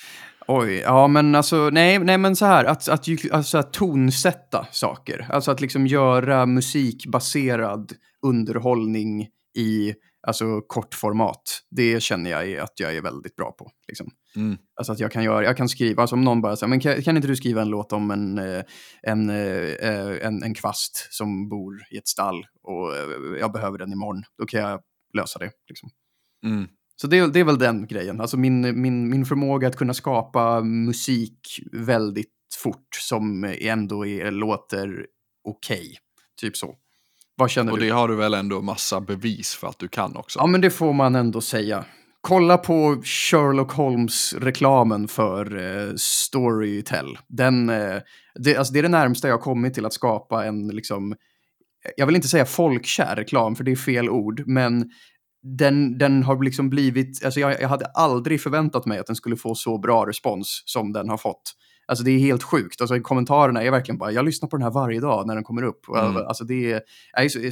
[0.49, 5.27] Oj, ja men alltså, nej, nej men så här, att, att, alltså, att tonsätta saker.
[5.29, 7.93] Alltså att liksom göra musikbaserad
[8.25, 9.27] underhållning
[9.57, 9.93] i
[10.27, 11.61] alltså, kortformat.
[11.69, 13.71] Det känner jag är att jag är väldigt bra på.
[13.87, 14.09] Liksom.
[14.35, 14.57] Mm.
[14.75, 17.01] Alltså att jag kan göra, jag kan skriva, alltså om någon bara säger, men kan,
[17.01, 18.63] kan inte du skriva en låt om en, eh,
[19.01, 23.91] en, eh, en, en kvast som bor i ett stall och eh, jag behöver den
[23.91, 24.81] imorgon, då kan jag
[25.13, 25.51] lösa det.
[25.67, 25.89] Liksom.
[26.45, 26.67] Mm.
[27.01, 28.21] Så det, det är väl den grejen.
[28.21, 31.39] Alltså min, min, min förmåga att kunna skapa musik
[31.71, 32.33] väldigt
[32.63, 35.05] fort som ändå är, låter
[35.43, 35.97] okej.
[36.41, 36.75] Typ så.
[37.35, 37.85] Vad känner Och du?
[37.85, 40.39] det har du väl ändå massa bevis för att du kan också?
[40.39, 41.85] Ja, men det får man ändå säga.
[42.21, 47.17] Kolla på Sherlock Holmes-reklamen för eh, Storytel.
[47.27, 47.97] Den, eh,
[48.35, 51.15] det, alltså det är det närmsta jag har kommit till att skapa en, liksom,
[51.97, 54.91] jag vill inte säga folkkär reklam, för det är fel ord, men
[55.43, 59.35] den, den har liksom blivit, alltså jag, jag hade aldrig förväntat mig att den skulle
[59.35, 61.53] få så bra respons som den har fått.
[61.89, 62.81] Alltså det är helt sjukt.
[62.81, 65.63] Alltså kommentarerna är verkligen bara, jag lyssnar på den här varje dag när den kommer
[65.63, 65.87] upp.
[65.89, 66.17] Mm.
[66.17, 66.81] Alltså det är,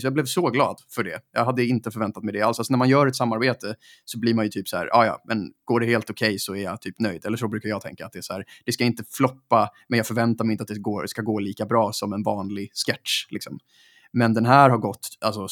[0.04, 1.20] jag, blev så glad för det.
[1.32, 2.60] Jag hade inte förväntat mig det alls.
[2.60, 3.76] Alltså när man gör ett samarbete
[4.06, 6.56] så blir man ju typ så här, ja ja, men går det helt okej så
[6.56, 7.26] är jag typ nöjd.
[7.26, 9.98] Eller så brukar jag tänka att det är så här, det ska inte floppa, men
[9.98, 13.28] jag förväntar mig inte att det går, ska gå lika bra som en vanlig sketch.
[13.30, 13.60] Liksom.
[14.12, 15.48] Men den här har gått alltså,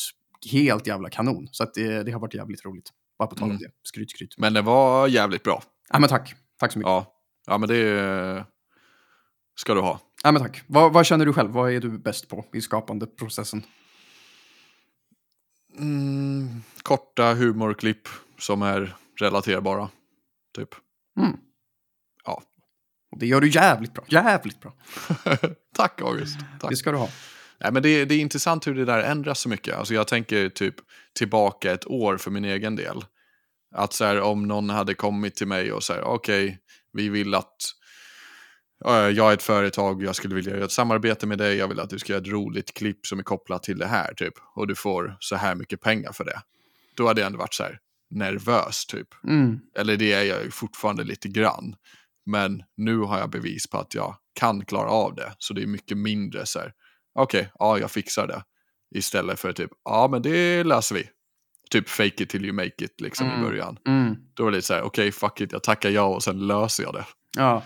[0.46, 1.48] helt jävla kanon.
[1.52, 2.90] Så att det, det har varit jävligt roligt.
[3.20, 3.62] Bara på tal om Mm.
[3.62, 3.70] det.
[3.84, 4.38] Skryt, skryt.
[4.38, 5.64] Men det var jävligt bra.
[5.90, 6.36] Ja, men tack.
[6.60, 6.90] Tack så mycket.
[6.90, 7.14] Ja,
[7.48, 8.46] ja men det
[9.60, 10.00] ska du ha.
[10.24, 10.62] Ja, men tack.
[10.68, 11.52] Vad, vad känner du själv?
[11.52, 13.64] Vad är du bäst på i skapandeprocessen?
[15.78, 18.08] Mm, korta humorklipp
[18.40, 19.90] som är relaterbara.
[20.56, 20.70] Typ.
[21.20, 21.38] Mm.
[22.26, 22.42] Ja.
[23.12, 24.04] Och det gör du jävligt bra.
[24.08, 24.74] Jävligt bra.
[25.76, 26.40] Tack August.
[26.60, 26.70] Tack.
[26.70, 27.10] Det ska du ha.
[27.64, 29.76] Nej, men det, det är intressant hur det där ändras så mycket.
[29.76, 30.76] Alltså jag tänker typ
[31.16, 33.06] tillbaka ett år för min egen del.
[33.76, 36.60] Att så här, om någon hade kommit till mig och säger okej,
[36.94, 37.56] vi vill att
[38.86, 41.90] jag är ett företag, jag skulle vilja göra ett samarbete med dig, jag vill att
[41.90, 44.34] du ska göra ett roligt klipp som är kopplat till det här typ.
[44.56, 46.42] Och du får så här mycket pengar för det.
[46.96, 49.08] Då hade jag ändå varit så här nervös typ.
[49.28, 49.60] Mm.
[49.80, 51.76] Eller det är jag fortfarande lite grann.
[52.26, 55.36] Men nu har jag bevis på att jag kan klara av det.
[55.38, 56.74] Så det är mycket mindre så här.
[57.14, 58.44] Okej, ja jag fixar det.
[58.96, 61.10] Istället för typ, ja men det löser vi.
[61.70, 63.40] Typ fake it till you make it liksom Mm.
[63.40, 63.78] i början.
[63.88, 64.16] Mm.
[64.34, 66.84] Då är det lite så här, okej fuck it, jag tackar ja och sen löser
[66.84, 67.06] jag det.
[67.38, 67.64] Ja.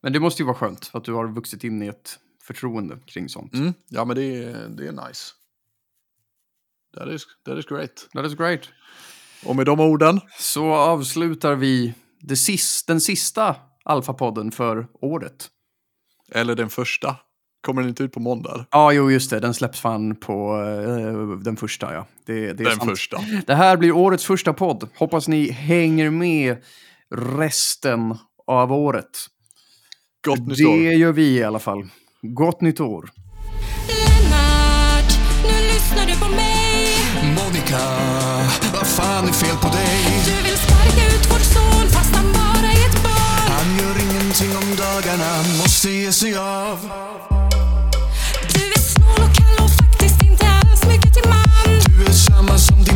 [0.00, 3.28] Men det måste ju vara skönt att du har vuxit in i ett förtroende kring
[3.28, 3.54] sånt.
[3.54, 3.74] Mm.
[3.88, 5.32] Ja men det är, det är nice.
[6.96, 8.08] That is, that is great.
[8.14, 8.60] That is great.
[9.46, 15.48] Och med de orden, Så avslutar vi det sis- den sista Alfa-podden för året.
[16.32, 17.16] eller den första,
[17.62, 18.66] kommer den inte ut på måndag?
[18.70, 19.40] Ja, jo, just det.
[19.40, 22.06] Den släpps fan på eh, den första, ja.
[22.26, 22.90] Det, det är Den sant.
[22.90, 23.18] första.
[23.46, 24.88] Det här blir årets första podd.
[24.98, 26.56] Hoppas ni hänger med
[27.38, 28.14] resten
[28.46, 29.10] av året.
[30.26, 30.76] Gott nytt det år.
[30.78, 31.88] gör vi i alla fall.
[32.22, 33.10] Gott nytt år.
[33.88, 36.96] Lennart, nu lyssnar du på mig.
[37.24, 37.78] Monica,
[38.74, 39.98] vad fan är fel på dig?
[40.26, 43.48] Du vill sparka ut vår son fast han bara är ett barn.
[43.48, 46.78] Han gör ingenting om dagarna, måste ge sig av.
[52.42, 52.91] Du är